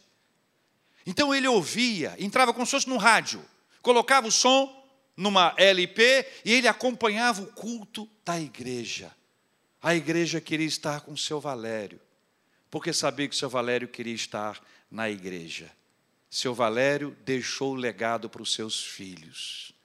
Então 1.07 1.33
ele 1.33 1.47
ouvia, 1.47 2.17
entrava 2.19 2.53
como 2.53 2.67
se 2.67 2.73
fosse 2.73 2.89
no 2.89 2.97
rádio, 2.97 3.41
colocava 3.81 4.27
o 4.27 4.33
som 4.33 4.69
numa 5.17 5.55
LP 5.57 6.27
e 6.45 6.53
ele 6.53 6.67
acompanhava 6.67 7.43
o 7.43 7.53
culto 7.53 8.11
da 8.25 8.41
igreja. 8.41 9.15
A 9.81 9.95
igreja 9.95 10.41
queria 10.41 10.67
estar 10.67 11.03
com 11.03 11.12
o 11.12 11.17
seu 11.17 11.39
Valério, 11.39 12.01
porque 12.69 12.93
sabia 12.93 13.29
que 13.29 13.37
o 13.37 13.39
seu 13.39 13.49
Valério 13.49 13.87
queria 13.87 14.15
estar 14.17 14.61
na 14.91 15.09
igreja. 15.09 15.71
Seu 16.29 16.53
Valério 16.53 17.17
deixou 17.25 17.75
o 17.75 17.77
legado 17.77 18.29
para 18.29 18.43
os 18.43 18.53
seus 18.53 18.83
filhos, 18.85 19.76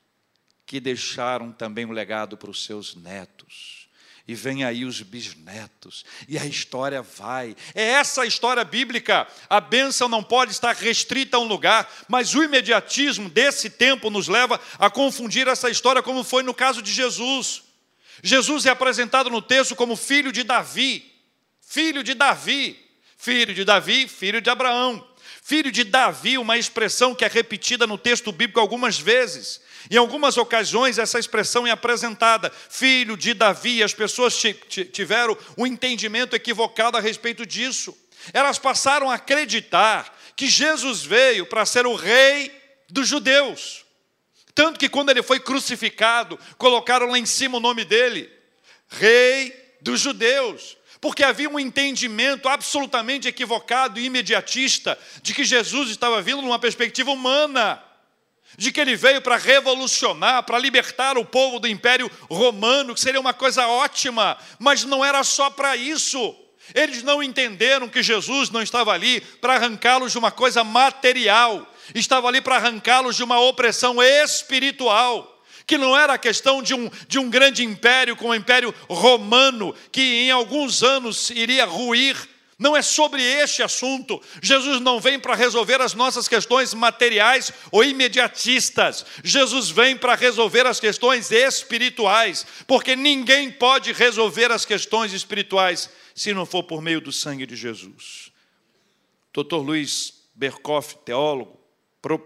que 0.71 0.79
deixaram 0.79 1.51
também 1.51 1.83
o 1.83 1.91
legado 1.91 2.37
para 2.37 2.49
os 2.49 2.63
seus 2.63 2.95
netos 2.95 3.89
e 4.25 4.33
vem 4.33 4.63
aí 4.63 4.85
os 4.85 5.01
bisnetos, 5.01 6.05
e 6.29 6.37
a 6.37 6.45
história 6.45 7.01
vai. 7.01 7.57
É 7.75 7.83
essa 7.83 8.21
a 8.21 8.25
história 8.25 8.63
bíblica. 8.63 9.27
A 9.49 9.59
bênção 9.59 10.07
não 10.07 10.23
pode 10.23 10.53
estar 10.53 10.73
restrita 10.73 11.35
a 11.35 11.41
um 11.41 11.43
lugar, 11.43 11.91
mas 12.07 12.33
o 12.33 12.41
imediatismo 12.41 13.27
desse 13.27 13.69
tempo 13.69 14.09
nos 14.09 14.29
leva 14.29 14.61
a 14.79 14.89
confundir 14.89 15.45
essa 15.45 15.69
história, 15.69 16.01
como 16.01 16.23
foi 16.23 16.41
no 16.41 16.53
caso 16.53 16.81
de 16.81 16.93
Jesus. 16.93 17.63
Jesus 18.23 18.65
é 18.65 18.69
apresentado 18.69 19.29
no 19.29 19.41
texto 19.41 19.75
como 19.75 19.97
filho 19.97 20.31
de 20.31 20.43
Davi, 20.43 21.03
filho 21.59 22.01
de 22.01 22.13
Davi, 22.13 22.79
filho 23.17 23.53
de 23.53 23.65
Davi, 23.65 24.07
filho 24.07 24.39
de 24.39 24.49
Abraão. 24.49 25.05
Filho 25.51 25.69
de 25.69 25.83
Davi, 25.83 26.37
uma 26.37 26.57
expressão 26.57 27.13
que 27.13 27.25
é 27.25 27.27
repetida 27.27 27.85
no 27.85 27.97
texto 27.97 28.31
bíblico 28.31 28.57
algumas 28.57 28.97
vezes. 28.97 29.59
Em 29.89 29.97
algumas 29.97 30.37
ocasiões, 30.37 30.97
essa 30.97 31.19
expressão 31.19 31.67
é 31.67 31.71
apresentada, 31.71 32.49
filho 32.69 33.17
de 33.17 33.33
Davi, 33.33 33.83
as 33.83 33.93
pessoas 33.93 34.41
tiveram 34.93 35.37
um 35.57 35.67
entendimento 35.67 36.37
equivocado 36.37 36.95
a 36.95 37.01
respeito 37.01 37.45
disso. 37.45 37.93
Elas 38.31 38.57
passaram 38.57 39.11
a 39.11 39.15
acreditar 39.15 40.17
que 40.37 40.47
Jesus 40.47 41.03
veio 41.03 41.45
para 41.45 41.65
ser 41.65 41.85
o 41.85 41.95
rei 41.95 42.49
dos 42.89 43.09
judeus. 43.09 43.83
Tanto 44.55 44.79
que 44.79 44.87
quando 44.87 45.09
ele 45.09 45.21
foi 45.21 45.41
crucificado, 45.41 46.39
colocaram 46.57 47.07
lá 47.07 47.19
em 47.19 47.25
cima 47.25 47.57
o 47.57 47.61
nome 47.61 47.83
dele, 47.83 48.31
Rei 48.87 49.53
dos 49.81 49.99
Judeus 49.99 50.77
porque 51.01 51.23
havia 51.23 51.49
um 51.49 51.59
entendimento 51.59 52.47
absolutamente 52.47 53.27
equivocado 53.27 53.99
e 53.99 54.05
imediatista 54.05 54.97
de 55.23 55.33
que 55.33 55.43
Jesus 55.43 55.89
estava 55.89 56.21
vindo 56.21 56.43
numa 56.43 56.59
perspectiva 56.59 57.11
humana 57.11 57.83
de 58.57 58.71
que 58.71 58.79
ele 58.79 58.95
veio 58.95 59.21
para 59.21 59.37
revolucionar, 59.37 60.43
para 60.43 60.59
libertar 60.59 61.17
o 61.17 61.25
povo 61.25 61.59
do 61.59 61.67
Império 61.67 62.11
Romano, 62.29 62.93
que 62.93 62.99
seria 62.99 63.19
uma 63.19 63.33
coisa 63.33 63.65
ótima, 63.65 64.37
mas 64.59 64.83
não 64.83 65.03
era 65.03 65.23
só 65.23 65.49
para 65.49 65.75
isso. 65.75 66.35
Eles 66.75 67.01
não 67.01 67.23
entenderam 67.23 67.89
que 67.89 68.03
Jesus 68.03 68.49
não 68.49 68.61
estava 68.61 68.91
ali 68.91 69.21
para 69.21 69.55
arrancá-los 69.55 70.11
de 70.11 70.17
uma 70.17 70.31
coisa 70.31 70.63
material, 70.63 71.65
estava 71.95 72.27
ali 72.27 72.41
para 72.41 72.57
arrancá-los 72.57 73.15
de 73.15 73.23
uma 73.23 73.39
opressão 73.39 74.01
espiritual 74.03 75.30
que 75.71 75.77
não 75.77 75.97
era 75.97 76.15
a 76.15 76.17
questão 76.17 76.61
de 76.61 76.73
um, 76.73 76.91
de 77.07 77.17
um 77.17 77.29
grande 77.29 77.63
império 77.63 78.13
como 78.17 78.31
o 78.31 78.35
Império 78.35 78.75
Romano, 78.89 79.73
que 79.89 80.01
em 80.01 80.29
alguns 80.29 80.83
anos 80.83 81.29
iria 81.29 81.63
ruir 81.63 82.17
não 82.59 82.75
é 82.75 82.81
sobre 82.81 83.23
este 83.23 83.63
assunto. 83.63 84.21
Jesus 84.43 84.81
não 84.81 84.99
vem 84.99 85.17
para 85.17 85.33
resolver 85.33 85.79
as 85.79 85.93
nossas 85.93 86.27
questões 86.27 86.73
materiais 86.73 87.53
ou 87.71 87.85
imediatistas. 87.85 89.05
Jesus 89.23 89.69
vem 89.69 89.95
para 89.95 90.13
resolver 90.13 90.67
as 90.67 90.77
questões 90.77 91.31
espirituais, 91.31 92.45
porque 92.67 92.93
ninguém 92.93 93.49
pode 93.49 93.93
resolver 93.93 94.51
as 94.51 94.65
questões 94.65 95.13
espirituais 95.13 95.89
se 96.13 96.33
não 96.33 96.45
for 96.45 96.63
por 96.63 96.81
meio 96.81 96.99
do 96.99 97.13
sangue 97.13 97.45
de 97.45 97.55
Jesus. 97.55 98.29
Dr. 99.33 99.55
Luiz 99.55 100.13
Berkoff, 100.35 100.97
teólogo, 101.05 101.57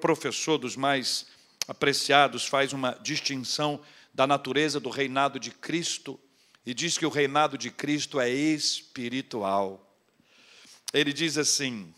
professor 0.01 0.58
dos 0.58 0.75
mais 0.75 1.27
apreciados, 1.67 2.45
faz 2.45 2.73
uma 2.73 2.97
distinção 3.01 3.82
da 4.13 4.25
natureza 4.25 4.80
do 4.80 4.89
reinado 4.89 5.39
de 5.39 5.51
Cristo 5.51 6.19
e 6.65 6.73
diz 6.73 6.97
que 6.97 7.06
o 7.06 7.10
reinado 7.10 7.58
de 7.58 7.69
Cristo 7.69 8.19
é 8.19 8.30
espiritual 8.30 9.86
ele 10.95 11.12
diz 11.12 11.38
assim: 11.38 11.93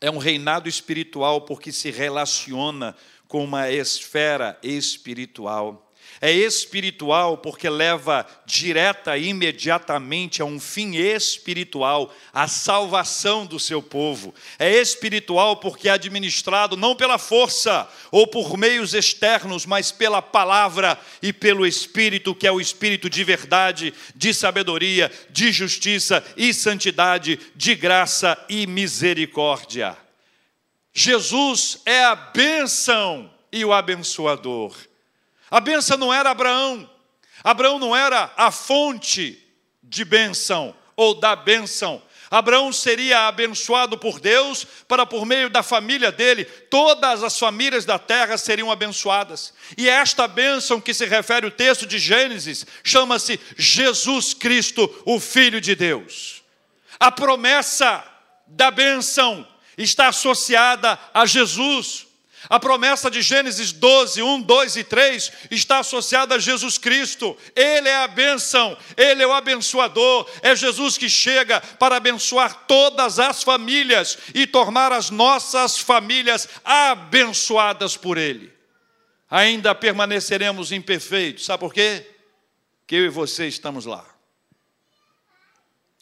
é 0.00 0.10
um 0.10 0.18
reinado 0.18 0.68
espiritual 0.68 1.42
porque 1.42 1.70
se 1.70 1.92
relaciona 1.92 2.96
com 3.28 3.44
uma 3.44 3.70
esfera 3.70 4.58
espiritual. 4.62 5.83
É 6.26 6.32
espiritual 6.32 7.36
porque 7.36 7.68
leva 7.68 8.26
direta 8.46 9.14
e 9.14 9.28
imediatamente 9.28 10.40
a 10.40 10.46
um 10.46 10.58
fim 10.58 10.96
espiritual, 10.96 12.10
a 12.32 12.48
salvação 12.48 13.44
do 13.44 13.60
seu 13.60 13.82
povo. 13.82 14.34
É 14.58 14.72
espiritual 14.80 15.58
porque 15.58 15.86
é 15.86 15.92
administrado 15.92 16.78
não 16.78 16.96
pela 16.96 17.18
força 17.18 17.86
ou 18.10 18.26
por 18.26 18.56
meios 18.56 18.94
externos, 18.94 19.66
mas 19.66 19.92
pela 19.92 20.22
palavra 20.22 20.98
e 21.20 21.30
pelo 21.30 21.66
Espírito, 21.66 22.34
que 22.34 22.46
é 22.46 22.50
o 22.50 22.58
Espírito 22.58 23.10
de 23.10 23.22
verdade, 23.22 23.92
de 24.16 24.32
sabedoria, 24.32 25.12
de 25.28 25.52
justiça 25.52 26.24
e 26.38 26.54
santidade, 26.54 27.38
de 27.54 27.74
graça 27.74 28.42
e 28.48 28.66
misericórdia. 28.66 29.94
Jesus 30.90 31.82
é 31.84 32.02
a 32.02 32.14
bênção 32.14 33.30
e 33.52 33.62
o 33.62 33.74
abençoador. 33.74 34.74
A 35.54 35.60
benção 35.60 35.96
não 35.96 36.12
era 36.12 36.32
Abraão. 36.32 36.90
Abraão 37.44 37.78
não 37.78 37.94
era 37.94 38.32
a 38.36 38.50
fonte 38.50 39.40
de 39.80 40.04
bênção 40.04 40.74
ou 40.96 41.14
da 41.14 41.36
bênção. 41.36 42.02
Abraão 42.28 42.72
seria 42.72 43.28
abençoado 43.28 43.96
por 43.96 44.18
Deus 44.18 44.66
para, 44.88 45.06
por 45.06 45.24
meio 45.24 45.48
da 45.48 45.62
família 45.62 46.10
dele, 46.10 46.44
todas 46.44 47.22
as 47.22 47.38
famílias 47.38 47.84
da 47.84 48.00
terra 48.00 48.36
seriam 48.36 48.68
abençoadas. 48.68 49.54
E 49.78 49.88
esta 49.88 50.26
bênção 50.26 50.80
que 50.80 50.92
se 50.92 51.06
refere 51.06 51.46
o 51.46 51.52
texto 51.52 51.86
de 51.86 52.00
Gênesis 52.00 52.66
chama-se 52.82 53.38
Jesus 53.56 54.34
Cristo, 54.34 54.92
o 55.06 55.20
Filho 55.20 55.60
de 55.60 55.76
Deus. 55.76 56.42
A 56.98 57.12
promessa 57.12 58.04
da 58.44 58.72
bênção 58.72 59.46
está 59.78 60.08
associada 60.08 60.98
a 61.14 61.24
Jesus. 61.24 62.08
A 62.48 62.60
promessa 62.60 63.10
de 63.10 63.22
Gênesis 63.22 63.72
12, 63.72 64.22
1, 64.22 64.42
2 64.42 64.76
e 64.76 64.84
3 64.84 65.32
está 65.50 65.78
associada 65.78 66.34
a 66.34 66.38
Jesus 66.38 66.76
Cristo. 66.76 67.36
Ele 67.56 67.88
é 67.88 67.96
a 67.96 68.08
bênção, 68.08 68.76
ele 68.96 69.22
é 69.22 69.26
o 69.26 69.32
abençoador. 69.32 70.28
É 70.42 70.54
Jesus 70.54 70.98
que 70.98 71.08
chega 71.08 71.60
para 71.60 71.96
abençoar 71.96 72.66
todas 72.66 73.18
as 73.18 73.42
famílias 73.42 74.18
e 74.34 74.46
tornar 74.46 74.92
as 74.92 75.10
nossas 75.10 75.78
famílias 75.78 76.48
abençoadas 76.64 77.96
por 77.96 78.18
ele. 78.18 78.52
Ainda 79.30 79.74
permaneceremos 79.74 80.70
imperfeitos, 80.70 81.46
sabe 81.46 81.60
por 81.60 81.72
quê? 81.72 82.06
Que 82.86 82.96
eu 82.96 83.06
e 83.06 83.08
você 83.08 83.46
estamos 83.46 83.86
lá. 83.86 84.04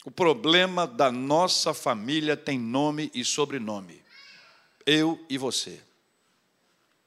O 0.05 0.11
problema 0.11 0.85
da 0.85 1.09
nossa 1.09 1.73
família 1.73 2.35
tem 2.35 2.59
nome 2.59 3.09
e 3.15 3.23
sobrenome. 3.23 4.03
Eu 4.85 5.23
e 5.29 5.37
você. 5.37 5.81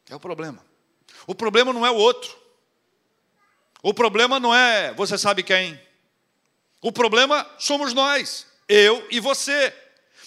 É 0.09 0.15
o 0.15 0.21
problema. 0.21 0.65
O 1.27 1.35
problema 1.35 1.73
não 1.73 1.87
é 1.87 1.91
o 1.91 1.97
outro. 1.97 2.37
O 3.83 3.95
problema 3.95 4.41
não 4.41 4.55
é 4.55 4.93
você 4.95 5.17
sabe 5.17 5.43
quem. 5.43 5.81
O 6.81 6.93
problema 6.93 7.49
somos 7.59 7.93
nós, 7.93 8.47
eu 8.69 9.07
e 9.11 9.19
você. 9.19 9.75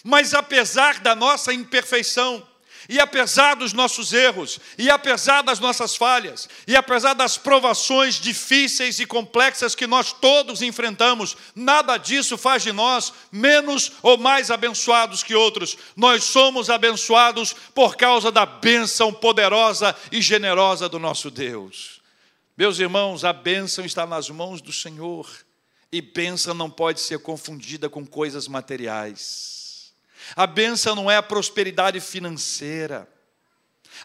Mas 0.04 0.34
apesar 0.34 1.00
da 1.00 1.16
nossa 1.16 1.54
imperfeição, 1.54 2.46
e 2.90 3.00
apesar 3.00 3.56
dos 3.56 3.72
nossos 3.72 4.12
erros, 4.14 4.60
e 4.76 4.90
apesar 4.90 5.44
das 5.44 5.60
nossas 5.60 5.96
falhas, 5.96 6.50
e 6.66 6.76
apesar 6.76 7.14
das 7.14 7.38
provações 7.38 8.16
difíceis 8.16 9.00
e 9.00 9.06
complexas 9.06 9.76
que 9.76 9.86
nós 9.86 10.12
todos 10.12 10.64
enfrentamos, 10.64 11.38
nada 11.54 11.98
disso 11.98 12.36
faz 12.36 12.64
de 12.64 12.72
nós 12.72 13.14
menos 13.32 13.92
ou 14.02 14.18
mais 14.18 14.50
abençoados 14.50 15.22
que 15.22 15.36
outros. 15.36 15.78
Nós 15.96 16.24
somos 16.24 16.68
abençoados 16.68 17.54
por 17.76 17.96
causa 17.96 18.32
da 18.32 18.48
bênção 18.48 19.14
poderosa 19.14 19.96
e 20.12 20.20
generosa 20.20 20.90
do 20.90 20.98
nosso 20.98 21.30
Deus. 21.30 22.02
Meus 22.58 22.80
irmãos, 22.80 23.24
a 23.24 23.32
bênção 23.32 23.86
está 23.86 24.08
nas 24.08 24.32
mãos 24.32 24.62
do 24.62 24.74
Senhor, 24.74 25.30
e 25.92 26.02
bênção 26.02 26.56
não 26.56 26.72
pode 26.72 27.02
ser 27.02 27.20
confundida 27.20 27.88
com 27.88 28.04
coisas 28.04 28.48
materiais. 28.48 29.59
A 30.36 30.48
bênção 30.48 30.96
não 30.96 31.10
é 31.10 31.18
a 31.18 31.24
prosperidade 31.24 32.00
financeira. 32.00 33.08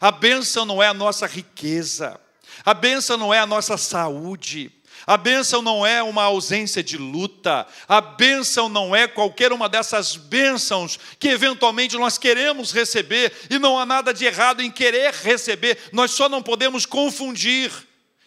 A 0.01 0.11
bênção 0.11 0.65
não 0.65 0.83
é 0.83 0.89
a 0.89 0.95
nossa 0.95 1.27
riqueza. 1.27 2.21
A 2.65 2.75
bênção 2.75 3.17
não 3.17 3.33
é 3.33 3.39
a 3.39 3.47
nossa 3.47 3.77
saúde. 3.77 4.73
A 5.07 5.17
bênção 5.17 5.61
não 5.61 5.85
é 5.85 6.03
uma 6.03 6.23
ausência 6.23 6.83
de 6.83 6.97
luta. 6.97 7.67
A 7.89 8.01
bênção 8.01 8.69
não 8.69 8.95
é 8.95 9.07
qualquer 9.07 9.53
uma 9.53 9.69
dessas 9.69 10.17
bênçãos 10.17 10.99
que 11.19 11.29
eventualmente 11.29 11.97
nós 11.97 12.17
queremos 12.17 12.73
receber, 12.73 13.33
e 13.51 13.59
não 13.59 13.79
há 13.79 13.85
nada 13.85 14.15
de 14.15 14.25
errado 14.25 14.63
em 14.63 14.71
querer 14.71 15.13
receber, 15.13 15.79
nós 15.93 16.13
só 16.13 16.29
não 16.29 16.43
podemos 16.43 16.87
confundir 16.87 17.71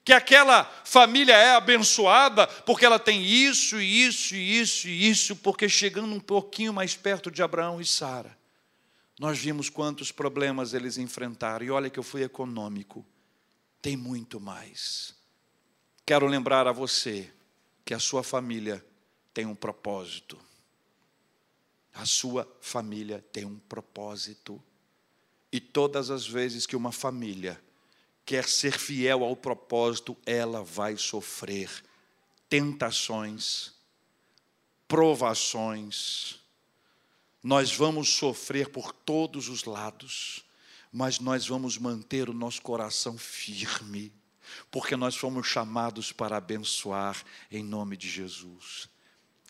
que 0.08 0.14
aquela 0.14 0.64
família 0.86 1.34
é 1.34 1.54
abençoada 1.54 2.48
porque 2.48 2.86
ela 2.86 2.98
tem 2.98 3.26
isso, 3.26 3.78
isso, 3.78 4.38
isso 4.38 4.88
e 4.88 5.10
isso, 5.10 5.36
porque 5.36 5.68
chegando 5.68 6.16
um 6.16 6.20
pouquinho 6.22 6.72
mais 6.72 6.96
perto 6.96 7.30
de 7.30 7.44
Abraão 7.44 7.82
e 7.82 7.86
Sara, 7.86 8.38
nós 9.20 9.38
vimos 9.38 9.70
quantos 9.70 10.10
problemas 10.10 10.74
eles 10.74 10.98
enfrentaram. 10.98 11.66
E 11.66 11.72
olha 11.72 11.90
que 11.90 12.00
eu 12.00 12.04
fui 12.04 12.24
econômico. 12.24 13.06
tem 13.82 13.98
muito 13.98 14.40
mais. 14.40 15.14
Quero 16.06 16.26
lembrar 16.26 16.68
a 16.68 16.72
você 16.72 17.30
que 17.84 17.94
a 17.94 18.00
sua 18.00 18.24
família 18.24 18.82
tem 19.34 19.46
um 19.46 19.56
propósito. 19.56 20.40
A 21.94 22.06
sua 22.06 22.50
família 22.62 23.26
tem 23.34 23.44
um 23.44 23.60
propósito. 23.60 24.64
E 25.52 25.60
todas 25.60 26.10
as 26.10 26.26
vezes 26.26 26.66
que 26.66 26.78
uma 26.78 26.94
família 26.94 27.62
quer 28.28 28.46
ser 28.46 28.78
fiel 28.78 29.24
ao 29.24 29.38
propósito, 29.38 30.16
ela 30.26 30.62
vai 30.62 30.98
sofrer 30.98 31.72
tentações, 32.50 33.72
provações. 34.86 36.38
Nós 37.42 37.74
vamos 37.74 38.10
sofrer 38.10 38.68
por 38.68 38.92
todos 38.92 39.48
os 39.48 39.64
lados, 39.64 40.44
mas 40.92 41.22
nós 41.22 41.48
vamos 41.48 41.78
manter 41.78 42.30
o 42.30 42.34
nosso 42.34 42.62
coração 42.62 43.18
firme, 43.18 44.12
porque 44.70 44.98
nós 44.98 45.16
fomos 45.16 45.48
chamados 45.48 46.12
para 46.12 46.36
abençoar 46.36 47.24
em 47.50 47.64
nome 47.64 47.96
de 47.96 48.10
Jesus. 48.10 48.90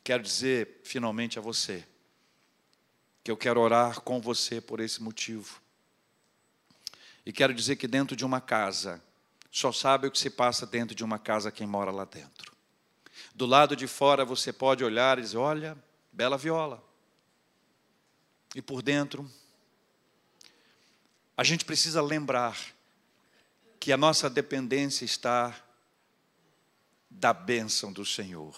Quero 0.03 0.21
dizer 0.21 0.82
finalmente 0.84 1.39
a 1.39 1.41
você 1.41 1.84
que 3.23 3.32
eu 3.32 3.38
quero 3.38 3.59
orar 3.59 4.01
com 4.01 4.21
você 4.21 4.61
por 4.61 4.80
esse 4.80 5.01
motivo. 5.01 5.59
E 7.28 7.34
quero 7.34 7.53
dizer 7.53 7.75
que 7.75 7.89
dentro 7.89 8.15
de 8.15 8.23
uma 8.23 8.39
casa, 8.39 9.03
só 9.51 9.73
sabe 9.73 10.07
o 10.07 10.11
que 10.11 10.17
se 10.17 10.30
passa 10.30 10.65
dentro 10.65 10.95
de 10.95 11.03
uma 11.03 11.19
casa 11.19 11.51
quem 11.51 11.67
mora 11.67 11.91
lá 11.91 12.05
dentro. 12.05 12.55
Do 13.36 13.45
lado 13.45 13.75
de 13.75 13.86
fora 13.86 14.23
você 14.23 14.53
pode 14.53 14.82
olhar 14.82 15.19
e 15.19 15.23
dizer: 15.23 15.36
olha, 15.36 15.78
bela 16.09 16.38
viola. 16.38 16.82
E 18.55 18.61
por 18.61 18.82
dentro, 18.82 19.30
a 21.36 21.43
gente 21.43 21.65
precisa 21.65 22.01
lembrar 22.01 22.57
que 23.78 23.91
a 23.91 23.97
nossa 23.97 24.30
dependência 24.30 25.03
está 25.03 25.53
da 27.09 27.34
bênção 27.34 27.91
do 27.91 28.05
Senhor. 28.05 28.57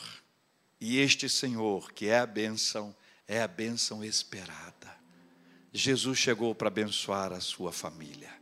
E 0.80 1.00
este 1.00 1.28
Senhor, 1.28 1.92
que 1.92 2.06
é 2.06 2.20
a 2.20 2.28
bênção, 2.28 2.96
é 3.28 3.42
a 3.42 3.48
bênção 3.48 4.04
esperada. 4.04 4.96
Jesus 5.74 6.20
chegou 6.20 6.54
para 6.54 6.68
abençoar 6.68 7.34
a 7.34 7.42
sua 7.42 7.74
família. 7.74 8.39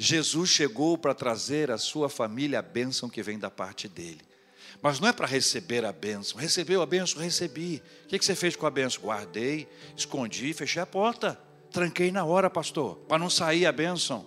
Jesus 0.00 0.48
chegou 0.48 0.96
para 0.96 1.12
trazer 1.12 1.72
à 1.72 1.76
sua 1.76 2.08
família 2.08 2.60
a 2.60 2.62
bênção 2.62 3.08
que 3.08 3.20
vem 3.20 3.36
da 3.36 3.50
parte 3.50 3.88
dele. 3.88 4.20
Mas 4.80 5.00
não 5.00 5.08
é 5.08 5.12
para 5.12 5.26
receber 5.26 5.84
a 5.84 5.90
bênção. 5.90 6.38
Recebeu 6.38 6.80
a 6.80 6.86
bênção? 6.86 7.20
Recebi. 7.20 7.82
O 8.04 8.06
que 8.06 8.24
você 8.24 8.36
fez 8.36 8.54
com 8.54 8.64
a 8.64 8.70
bênção? 8.70 9.02
Guardei, 9.02 9.66
escondi, 9.96 10.52
fechei 10.52 10.80
a 10.80 10.86
porta. 10.86 11.36
Tranquei 11.72 12.12
na 12.12 12.24
hora, 12.24 12.48
pastor, 12.48 12.94
para 13.08 13.18
não 13.18 13.28
sair 13.28 13.66
a 13.66 13.72
bênção. 13.72 14.24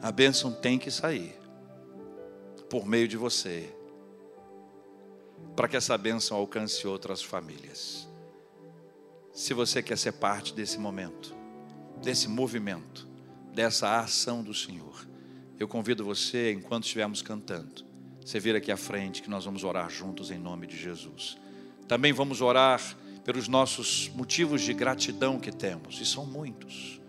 A 0.00 0.12
bênção 0.12 0.52
tem 0.52 0.78
que 0.78 0.92
sair 0.92 1.36
por 2.70 2.86
meio 2.86 3.08
de 3.08 3.16
você, 3.16 3.74
para 5.56 5.66
que 5.66 5.76
essa 5.76 5.98
bênção 5.98 6.36
alcance 6.36 6.86
outras 6.86 7.20
famílias. 7.20 8.06
Se 9.32 9.52
você 9.54 9.82
quer 9.82 9.98
ser 9.98 10.12
parte 10.12 10.54
desse 10.54 10.78
momento, 10.78 11.34
desse 12.00 12.28
movimento, 12.28 13.07
dessa 13.54 13.98
ação 13.98 14.42
do 14.42 14.54
Senhor, 14.54 15.06
eu 15.58 15.66
convido 15.66 16.04
você, 16.04 16.52
enquanto 16.52 16.84
estivermos 16.84 17.20
cantando, 17.20 17.84
você 18.24 18.38
vir 18.38 18.54
aqui 18.54 18.70
à 18.70 18.76
frente 18.76 19.22
que 19.22 19.30
nós 19.30 19.44
vamos 19.44 19.64
orar 19.64 19.90
juntos 19.90 20.30
em 20.30 20.38
nome 20.38 20.66
de 20.66 20.76
Jesus. 20.76 21.36
Também 21.88 22.12
vamos 22.12 22.40
orar 22.40 22.80
pelos 23.24 23.48
nossos 23.48 24.10
motivos 24.14 24.62
de 24.62 24.72
gratidão 24.72 25.38
que 25.38 25.50
temos, 25.50 26.00
e 26.00 26.06
são 26.06 26.24
muitos. 26.24 27.00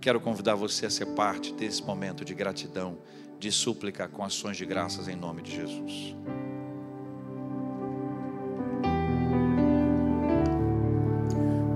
Quero 0.00 0.20
convidar 0.20 0.54
você 0.54 0.86
a 0.86 0.90
ser 0.90 1.06
parte 1.06 1.52
desse 1.52 1.82
momento 1.82 2.24
de 2.24 2.34
gratidão, 2.34 2.98
de 3.38 3.50
súplica 3.50 4.06
com 4.06 4.24
ações 4.24 4.56
de 4.56 4.66
graças 4.66 5.08
em 5.08 5.16
nome 5.16 5.42
de 5.42 5.54
Jesus. 5.54 6.16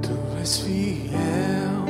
Tu 0.03 0.39
és 0.39 0.59
fiel, 0.59 1.85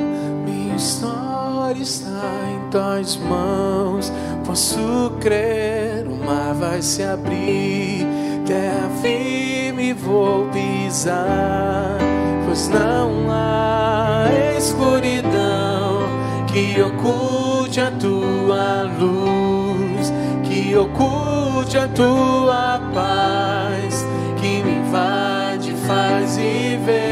minha 0.45 0.75
história 0.75 1.32
está 1.71 2.31
em 2.49 2.69
tuas 2.69 3.15
mãos. 3.17 4.11
Posso 4.45 5.11
crer, 5.21 6.05
o 6.05 6.25
mar 6.25 6.53
vai 6.53 6.81
se 6.81 7.01
abrir, 7.01 8.05
terra 8.45 8.89
firme 9.01 9.93
vou 9.93 10.47
pisar, 10.49 11.97
pois 12.45 12.67
não 12.67 13.31
há 13.31 14.25
escuridão 14.57 16.07
que 16.51 16.81
oculte 16.81 17.79
a 17.79 17.89
tua 17.91 18.83
luz, 18.99 20.13
que 20.43 20.75
oculte 20.75 21.77
a 21.77 21.87
tua 21.87 22.79
paz, 22.93 24.05
que 24.39 24.61
me 24.63 24.77
invade, 24.77 25.73
faz 25.87 26.37
viver. 26.37 27.07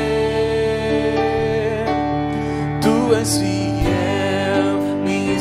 Tu 2.82 3.16
és 3.16 3.51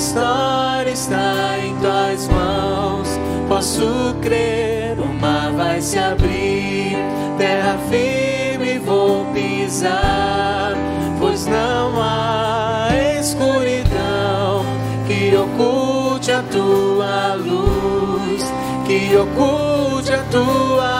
história 0.00 0.90
está 0.90 1.58
em 1.58 1.76
tuas 1.76 2.26
mãos. 2.28 3.08
Posso 3.48 4.16
crer, 4.22 4.98
o 4.98 5.06
mar 5.20 5.52
vai 5.52 5.82
se 5.82 5.98
abrir, 5.98 6.96
terra 7.36 7.76
firme 7.90 8.78
vou 8.78 9.26
pisar, 9.34 10.72
pois 11.18 11.46
não 11.46 12.00
há 12.00 12.88
escuridão 13.20 14.64
que 15.06 15.36
oculte 15.36 16.32
a 16.32 16.42
tua 16.44 17.34
luz, 17.34 18.42
que 18.86 19.14
oculte 19.16 20.12
a 20.14 20.22
tua 20.30 20.99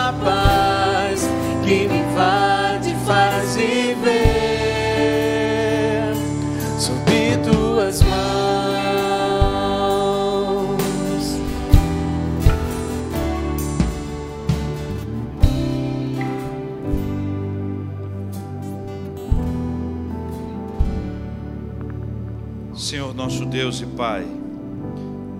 Deus 23.51 23.81
e 23.81 23.85
Pai, 23.85 24.25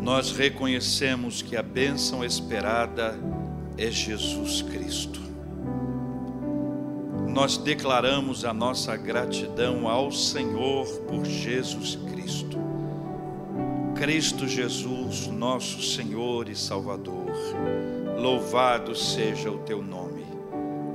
nós 0.02 0.34
reconhecemos 0.34 1.42
que 1.42 1.56
a 1.56 1.64
bênção 1.64 2.26
esperada 2.26 3.18
é 3.78 3.90
Jesus 3.90 4.62
Cristo. 4.62 5.22
Nós 7.30 7.56
declaramos 7.56 8.44
a 8.44 8.54
nossa 8.54 8.98
gratidão 8.98 9.88
ao 9.88 10.12
Senhor 10.12 10.86
por 11.08 11.24
Jesus 11.24 11.98
Cristo. 12.12 12.58
Cristo 13.96 14.46
Jesus, 14.46 15.28
nosso 15.28 15.82
Senhor 15.82 16.50
e 16.50 16.56
Salvador, 16.56 17.32
louvado 18.20 18.94
seja 18.94 19.50
o 19.50 19.60
teu 19.60 19.82
nome. 19.82 20.26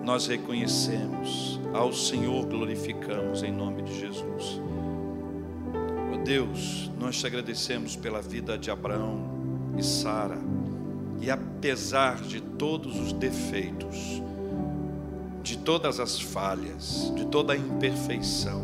Nós 0.04 0.26
reconhecemos, 0.26 1.58
ao 1.72 1.94
Senhor 1.94 2.44
glorificamos 2.44 3.42
em 3.42 3.50
nome 3.50 3.80
de 3.80 3.98
Jesus. 3.98 4.60
Deus, 6.26 6.90
nós 6.98 7.16
te 7.16 7.24
agradecemos 7.24 7.94
pela 7.94 8.20
vida 8.20 8.58
de 8.58 8.68
Abraão 8.68 9.30
e 9.78 9.82
Sara, 9.82 10.36
e 11.20 11.30
apesar 11.30 12.16
de 12.16 12.40
todos 12.40 12.98
os 12.98 13.12
defeitos, 13.12 14.20
de 15.40 15.56
todas 15.56 16.00
as 16.00 16.20
falhas, 16.20 17.12
de 17.14 17.26
toda 17.26 17.52
a 17.52 17.56
imperfeição, 17.56 18.60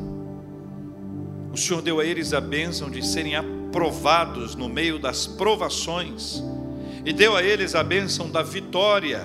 o 1.52 1.56
Senhor 1.56 1.80
deu 1.82 2.00
a 2.00 2.04
eles 2.04 2.32
a 2.32 2.40
bênção 2.40 2.90
de 2.90 3.06
serem 3.06 3.36
aprovados 3.36 4.56
no 4.56 4.68
meio 4.68 4.98
das 4.98 5.28
provações, 5.28 6.42
e 7.06 7.12
deu 7.12 7.36
a 7.36 7.44
eles 7.44 7.76
a 7.76 7.84
bênção 7.84 8.28
da 8.28 8.42
vitória. 8.42 9.24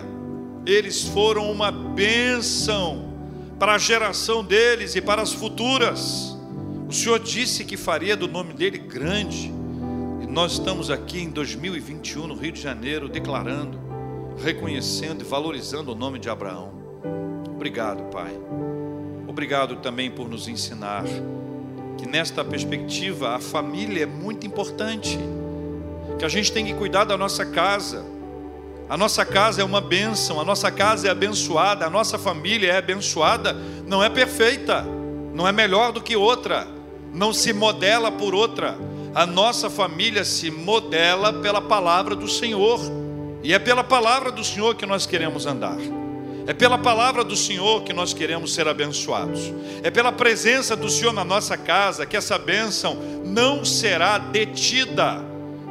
Eles 0.64 1.06
foram 1.06 1.52
uma 1.52 1.72
bênção 1.72 3.14
para 3.58 3.74
a 3.74 3.78
geração 3.80 4.44
deles 4.44 4.96
e 4.96 5.02
para 5.02 5.24
as 5.24 5.34
futuras. 5.34 6.37
O 6.88 6.94
Senhor 6.94 7.20
disse 7.20 7.66
que 7.66 7.76
faria 7.76 8.16
do 8.16 8.30
nome 8.30 8.54
dele 8.54 8.78
grande. 8.78 9.52
E 10.22 10.26
nós 10.26 10.54
estamos 10.54 10.90
aqui 10.90 11.20
em 11.20 11.30
2021, 11.30 12.28
no 12.28 12.34
Rio 12.34 12.54
de 12.54 12.62
Janeiro, 12.62 13.10
declarando, 13.10 13.78
reconhecendo 14.42 15.22
e 15.22 15.26
valorizando 15.26 15.92
o 15.92 15.96
nome 15.96 16.18
de 16.18 16.30
Abraão. 16.30 16.72
Obrigado, 17.54 18.04
Pai. 18.04 18.32
Obrigado 19.28 19.76
também 19.78 20.10
por 20.10 20.30
nos 20.30 20.48
ensinar 20.48 21.04
que 21.98 22.08
nesta 22.08 22.42
perspectiva 22.46 23.36
a 23.36 23.40
família 23.40 24.04
é 24.04 24.06
muito 24.06 24.48
importante. 24.48 25.20
Que 26.18 26.24
a 26.24 26.30
gente 26.30 26.54
tem 26.54 26.64
que 26.64 26.74
cuidar 26.74 27.04
da 27.04 27.18
nossa 27.18 27.46
casa. 27.46 28.06
A 28.90 28.96
nossa 28.96 29.26
casa 29.26 29.62
é 29.62 29.66
uma 29.66 29.82
bênção, 29.82 30.40
a 30.40 30.46
nossa 30.46 30.72
casa 30.72 31.10
é 31.10 31.12
abençoada, 31.12 31.86
a 31.86 31.90
nossa 31.90 32.18
família 32.18 32.72
é 32.72 32.78
abençoada, 32.78 33.54
não 33.86 34.02
é 34.02 34.10
perfeita, 34.10 34.86
não 35.34 35.46
é 35.46 35.52
melhor 35.52 35.92
do 35.92 36.02
que 36.02 36.16
outra, 36.16 36.77
não 37.14 37.34
se 37.34 37.54
modela 37.54 38.12
por 38.12 38.36
outra. 38.36 38.78
A 39.14 39.26
nossa 39.26 39.70
família 39.70 40.24
se 40.24 40.52
modela 40.52 41.34
pela 41.34 41.62
palavra 41.62 42.16
do 42.16 42.28
Senhor, 42.28 42.80
e 43.44 43.54
é 43.54 43.60
pela 43.60 43.84
palavra 43.84 44.32
do 44.32 44.44
Senhor 44.44 44.76
que 44.76 44.86
nós 44.86 45.06
queremos 45.06 45.46
andar. 45.46 45.78
É 46.48 46.54
pela 46.54 46.78
palavra 46.78 47.26
do 47.26 47.36
Senhor 47.36 47.84
que 47.84 47.92
nós 47.92 48.14
queremos 48.14 48.54
ser 48.54 48.70
abençoados. 48.70 49.52
É 49.84 49.92
pela 49.92 50.14
presença 50.14 50.78
do 50.78 50.90
Senhor 50.90 51.12
na 51.12 51.26
nossa 51.26 51.58
casa 51.58 52.06
que 52.06 52.16
essa 52.16 52.38
bênção 52.38 52.96
não 53.26 53.66
será 53.66 54.18
detida, 54.18 55.24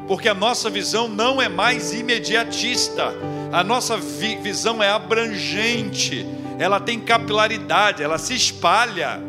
porque 0.07 0.29
a 0.29 0.35
nossa 0.35 0.69
visão 0.69 1.09
não 1.09 1.41
é 1.41 1.49
mais 1.49 1.95
imediatista, 1.95 3.15
a 3.53 3.65
nossa 3.65 3.97
vi 3.97 4.37
visão 4.37 4.83
é 4.83 4.91
abrangente, 4.91 6.27
ela 6.59 6.79
tem 6.79 7.01
capilaridade, 7.01 8.03
ela 8.03 8.19
se 8.19 8.35
espalha. 8.35 9.21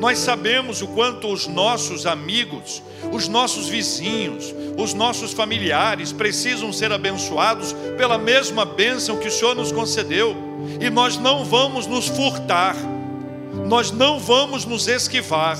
Nós 0.00 0.18
sabemos 0.18 0.82
o 0.82 0.88
quanto 0.88 1.28
os 1.28 1.46
nossos 1.46 2.06
amigos, 2.06 2.82
os 3.12 3.28
nossos 3.28 3.68
vizinhos, 3.68 4.54
os 4.76 4.92
nossos 4.92 5.32
familiares 5.32 6.12
precisam 6.12 6.72
ser 6.72 6.92
abençoados 6.92 7.74
pela 7.96 8.18
mesma 8.18 8.64
bênção 8.64 9.18
que 9.18 9.28
o 9.28 9.32
Senhor 9.32 9.54
nos 9.54 9.72
concedeu, 9.72 10.36
e 10.80 10.90
nós 10.90 11.16
não 11.16 11.44
vamos 11.44 11.86
nos 11.86 12.08
furtar, 12.08 12.76
nós 13.66 13.90
não 13.90 14.18
vamos 14.18 14.64
nos 14.64 14.88
esquivar, 14.88 15.58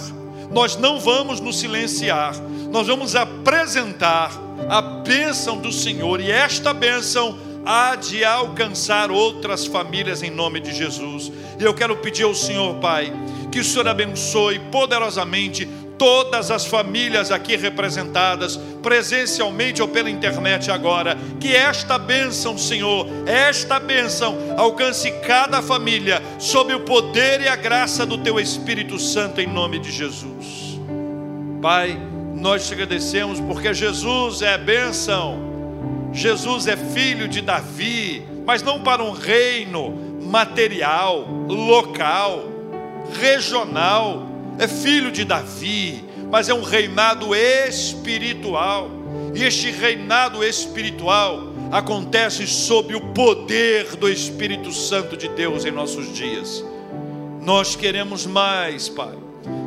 nós 0.51 0.77
não 0.77 0.99
vamos 0.99 1.41
nos 1.41 1.59
silenciar, 1.59 2.35
nós 2.71 2.87
vamos 2.87 3.15
apresentar 3.15 4.33
a 4.69 4.81
bênção 4.83 5.59
do 5.59 5.73
Senhor, 5.73 6.21
e 6.21 6.31
esta 6.31 6.75
bênção 6.75 7.39
há 7.65 7.97
de 7.97 8.25
alcançar 8.25 9.11
outras 9.11 9.65
famílias 9.65 10.23
em 10.23 10.31
nome 10.31 10.61
de 10.61 10.73
Jesus. 10.75 11.33
E 11.59 11.65
eu 11.65 11.73
quero 11.73 11.97
pedir 11.97 12.25
ao 12.25 12.35
Senhor, 12.35 12.75
Pai, 12.77 13.13
que 13.55 13.61
o 13.61 13.65
Senhor 13.65 13.87
abençoe 13.87 14.59
poderosamente 14.59 15.65
todas 15.97 16.51
as 16.51 16.67
famílias 16.67 17.31
aqui 17.31 17.55
representadas, 17.55 18.57
presencialmente 18.83 19.81
ou 19.81 19.87
pela 19.87 20.11
internet 20.11 20.73
agora, 20.73 21.17
que 21.39 21.55
esta 21.55 21.97
bênção, 21.97 22.59
Senhor, 22.59 23.07
esta 23.25 23.79
bênção 23.79 24.37
alcance 24.57 25.09
cada 25.25 25.63
família 25.63 26.21
sob 26.37 26.75
o 26.75 26.81
poder 26.81 27.43
e 27.43 27.49
a 27.49 27.55
graça 27.55 28.05
do 28.05 28.19
Teu 28.19 28.41
Espírito 28.41 28.99
Santo 28.99 29.41
em 29.41 29.47
nome 29.47 29.79
de 29.79 29.93
Jesus. 29.93 30.81
Pai, 31.63 31.97
nós 32.35 32.67
te 32.67 32.75
agradecemos 32.75 33.39
porque 33.39 33.73
Jesus 33.73 34.43
é 34.43 34.59
bênção. 34.59 36.11
Jesus 36.13 36.67
é 36.67 36.77
filho 36.77 37.29
de 37.29 37.41
Davi, 37.41 38.27
mas 38.45 38.65
não 38.65 38.83
para 38.83 39.01
um 39.01 39.13
reino 39.13 40.19
material, 40.21 41.25
local, 41.49 42.54
regional. 43.13 44.29
É 44.59 44.69
filho 44.69 45.11
de 45.11 45.25
Davi, 45.25 46.05
mas 46.31 46.49
é 46.49 46.55
um 46.55 46.63
reinado 46.63 47.35
espiritual. 47.35 48.91
E 49.35 49.43
este 49.43 49.71
reinado 49.71 50.45
espiritual 50.45 51.53
acontece 51.73 52.47
sob 52.47 52.95
o 52.95 53.01
poder 53.13 53.97
do 53.97 54.09
Espírito 54.09 54.73
Santo 54.73 55.17
de 55.17 55.29
Deus 55.29 55.65
em 55.65 55.73
nossos 55.73 56.13
dias. 56.13 56.65
Nós 57.41 57.75
queremos 57.75 58.27
mais, 58.27 58.89
Pai 58.89 59.25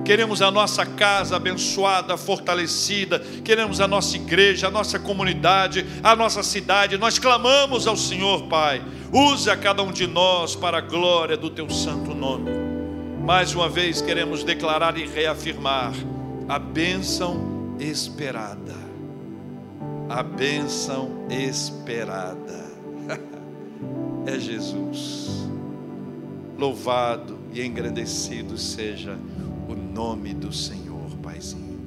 queremos 0.08 0.42
a 0.42 0.50
nossa 0.50 0.86
casa 0.86 1.36
abençoada, 1.36 2.16
fortalecida, 2.16 3.20
queremos 3.44 3.82
a 3.82 3.90
nossa 3.90 4.16
igreja, 4.16 4.68
a 4.68 4.72
nossa 4.72 4.98
comunidade, 4.98 5.86
a 6.02 6.16
nossa 6.16 6.42
cidade. 6.44 6.98
Nós 6.98 7.20
clamamos 7.20 7.88
ao 7.88 7.98
Senhor, 7.98 8.44
Pai, 8.44 8.82
usa 9.12 9.58
cada 9.58 9.84
um 9.84 9.92
de 9.92 10.08
nós 10.08 10.56
para 10.56 10.78
a 10.78 10.82
glória 10.82 11.36
do 11.36 11.50
teu 11.50 11.70
santo 11.70 12.16
nome. 12.16 12.67
Mais 13.28 13.54
uma 13.54 13.68
vez 13.68 14.02
queremos 14.02 14.42
declarar 14.42 14.98
e 14.98 15.06
reafirmar 15.06 15.94
a 16.48 16.58
bênção 16.58 17.76
esperada. 17.78 18.74
A 20.08 20.24
bênção 20.24 21.28
esperada 21.30 22.72
é 24.26 24.40
Jesus. 24.40 25.46
Louvado 26.58 27.38
e 27.52 27.62
engrandecido 27.66 28.58
seja 28.58 29.20
o 29.68 29.76
nome 29.76 30.34
do 30.34 30.54
Senhor, 30.54 31.10
Paizinho. 31.22 31.82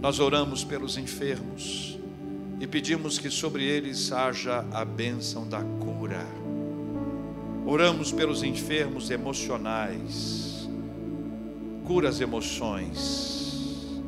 Nós 0.00 0.20
oramos 0.20 0.62
pelos 0.62 0.96
enfermos 0.96 1.98
e 2.60 2.68
pedimos 2.68 3.18
que 3.18 3.30
sobre 3.30 3.64
eles 3.64 4.12
haja 4.12 4.64
a 4.70 4.84
bênção 4.84 5.44
da 5.44 5.60
cura. 5.60 6.24
Oramos 7.66 8.12
pelos 8.12 8.44
enfermos 8.44 9.10
emocionais, 9.10 10.51
cura 11.84 12.08
as 12.08 12.20
emoções, 12.20 14.00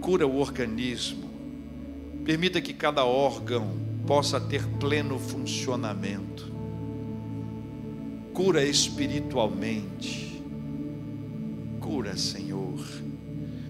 cura 0.00 0.26
o 0.26 0.38
organismo, 0.38 1.30
permita 2.24 2.60
que 2.60 2.72
cada 2.72 3.04
órgão 3.04 3.76
possa 4.06 4.40
ter 4.40 4.66
pleno 4.78 5.18
funcionamento, 5.18 6.52
cura 8.32 8.64
espiritualmente, 8.64 10.42
cura, 11.80 12.16
Senhor. 12.16 12.84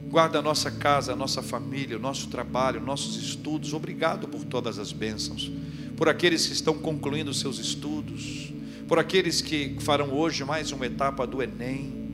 Guarda 0.08 0.38
a 0.38 0.42
nossa 0.42 0.70
casa, 0.70 1.12
a 1.12 1.16
nossa 1.16 1.42
família, 1.42 1.96
o 1.96 2.00
nosso 2.00 2.28
trabalho, 2.28 2.80
nossos 2.80 3.16
estudos. 3.16 3.74
Obrigado 3.74 4.28
por 4.28 4.44
todas 4.44 4.78
as 4.78 4.92
bênçãos. 4.92 5.50
Por 5.96 6.08
aqueles 6.08 6.46
que 6.46 6.52
estão 6.52 6.78
concluindo 6.78 7.34
seus 7.34 7.58
estudos. 7.58 8.52
Por 8.86 8.98
aqueles 8.98 9.42
que 9.42 9.76
farão 9.80 10.14
hoje 10.14 10.44
mais 10.44 10.70
uma 10.70 10.86
etapa 10.86 11.26
do 11.26 11.42
Enem. 11.42 12.05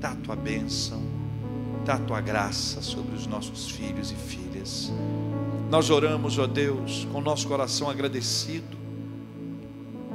Dá 0.00 0.10
a 0.10 0.16
tua 0.16 0.36
bênção. 0.36 1.02
Dá 1.84 1.94
a 1.94 1.98
tua 1.98 2.20
graça 2.20 2.82
sobre 2.82 3.14
os 3.14 3.26
nossos 3.26 3.70
filhos 3.70 4.10
e 4.10 4.14
filhas. 4.14 4.92
Nós 5.70 5.90
oramos, 5.90 6.38
ó 6.38 6.46
Deus, 6.46 7.06
com 7.12 7.20
nosso 7.20 7.46
coração 7.46 7.90
agradecido, 7.90 8.76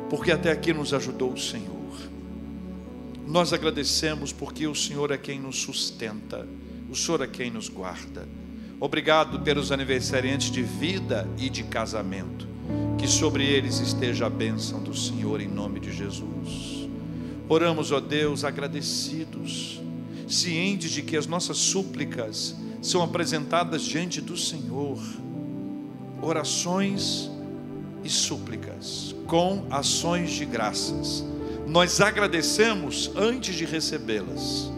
porque 0.09 0.31
até 0.31 0.51
aqui 0.51 0.73
nos 0.73 0.93
ajudou 0.93 1.33
o 1.33 1.39
Senhor. 1.39 1.73
Nós 3.27 3.53
agradecemos 3.53 4.31
porque 4.31 4.67
o 4.67 4.75
Senhor 4.75 5.11
é 5.11 5.17
quem 5.17 5.39
nos 5.39 5.61
sustenta, 5.61 6.47
o 6.89 6.95
Senhor 6.95 7.21
é 7.21 7.27
quem 7.27 7.49
nos 7.49 7.69
guarda. 7.69 8.27
Obrigado 8.79 9.39
pelos 9.39 9.71
aniversariantes 9.71 10.51
de 10.51 10.61
vida 10.61 11.27
e 11.37 11.49
de 11.49 11.63
casamento. 11.63 12.47
Que 12.97 13.07
sobre 13.07 13.45
eles 13.45 13.79
esteja 13.79 14.27
a 14.27 14.29
bênção 14.29 14.81
do 14.83 14.95
Senhor 14.95 15.41
em 15.41 15.47
nome 15.47 15.79
de 15.79 15.91
Jesus. 15.91 16.82
Oramos, 17.53 17.91
ó 17.91 17.99
Deus, 17.99 18.43
agradecidos, 18.43 19.81
cientes 20.27 20.91
de 20.91 21.01
que 21.01 21.15
as 21.15 21.27
nossas 21.27 21.57
súplicas 21.57 22.55
são 22.81 23.01
apresentadas 23.03 23.83
diante 23.83 24.19
do 24.19 24.37
Senhor. 24.37 24.99
Orações 26.21 27.29
e 28.03 28.09
súplicas 28.09 29.15
com 29.27 29.65
ações 29.69 30.31
de 30.31 30.45
graças 30.45 31.25
nós 31.67 32.01
agradecemos 32.01 33.11
antes 33.15 33.55
de 33.55 33.65
recebê-las. 33.65 34.71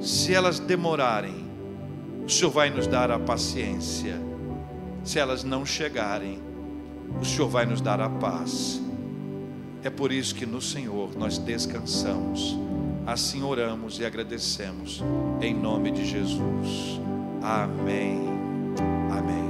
Se 0.00 0.34
elas 0.34 0.58
demorarem, 0.58 1.48
o 2.26 2.28
Senhor 2.28 2.50
vai 2.50 2.68
nos 2.68 2.86
dar 2.86 3.10
a 3.10 3.18
paciência. 3.18 4.20
Se 5.04 5.18
elas 5.18 5.44
não 5.44 5.64
chegarem, 5.64 6.42
o 7.20 7.24
Senhor 7.24 7.48
vai 7.48 7.64
nos 7.64 7.80
dar 7.80 8.00
a 8.00 8.10
paz. 8.10 8.80
É 9.84 9.90
por 9.90 10.10
isso 10.10 10.34
que 10.34 10.46
no 10.46 10.62
Senhor 10.62 11.14
nós 11.14 11.36
descansamos, 11.36 12.56
assim 13.06 13.42
oramos 13.42 14.00
e 14.00 14.06
agradecemos, 14.06 15.02
em 15.42 15.52
nome 15.52 15.90
de 15.90 16.06
Jesus. 16.06 16.98
Amém. 17.42 18.18
Amém. 19.12 19.43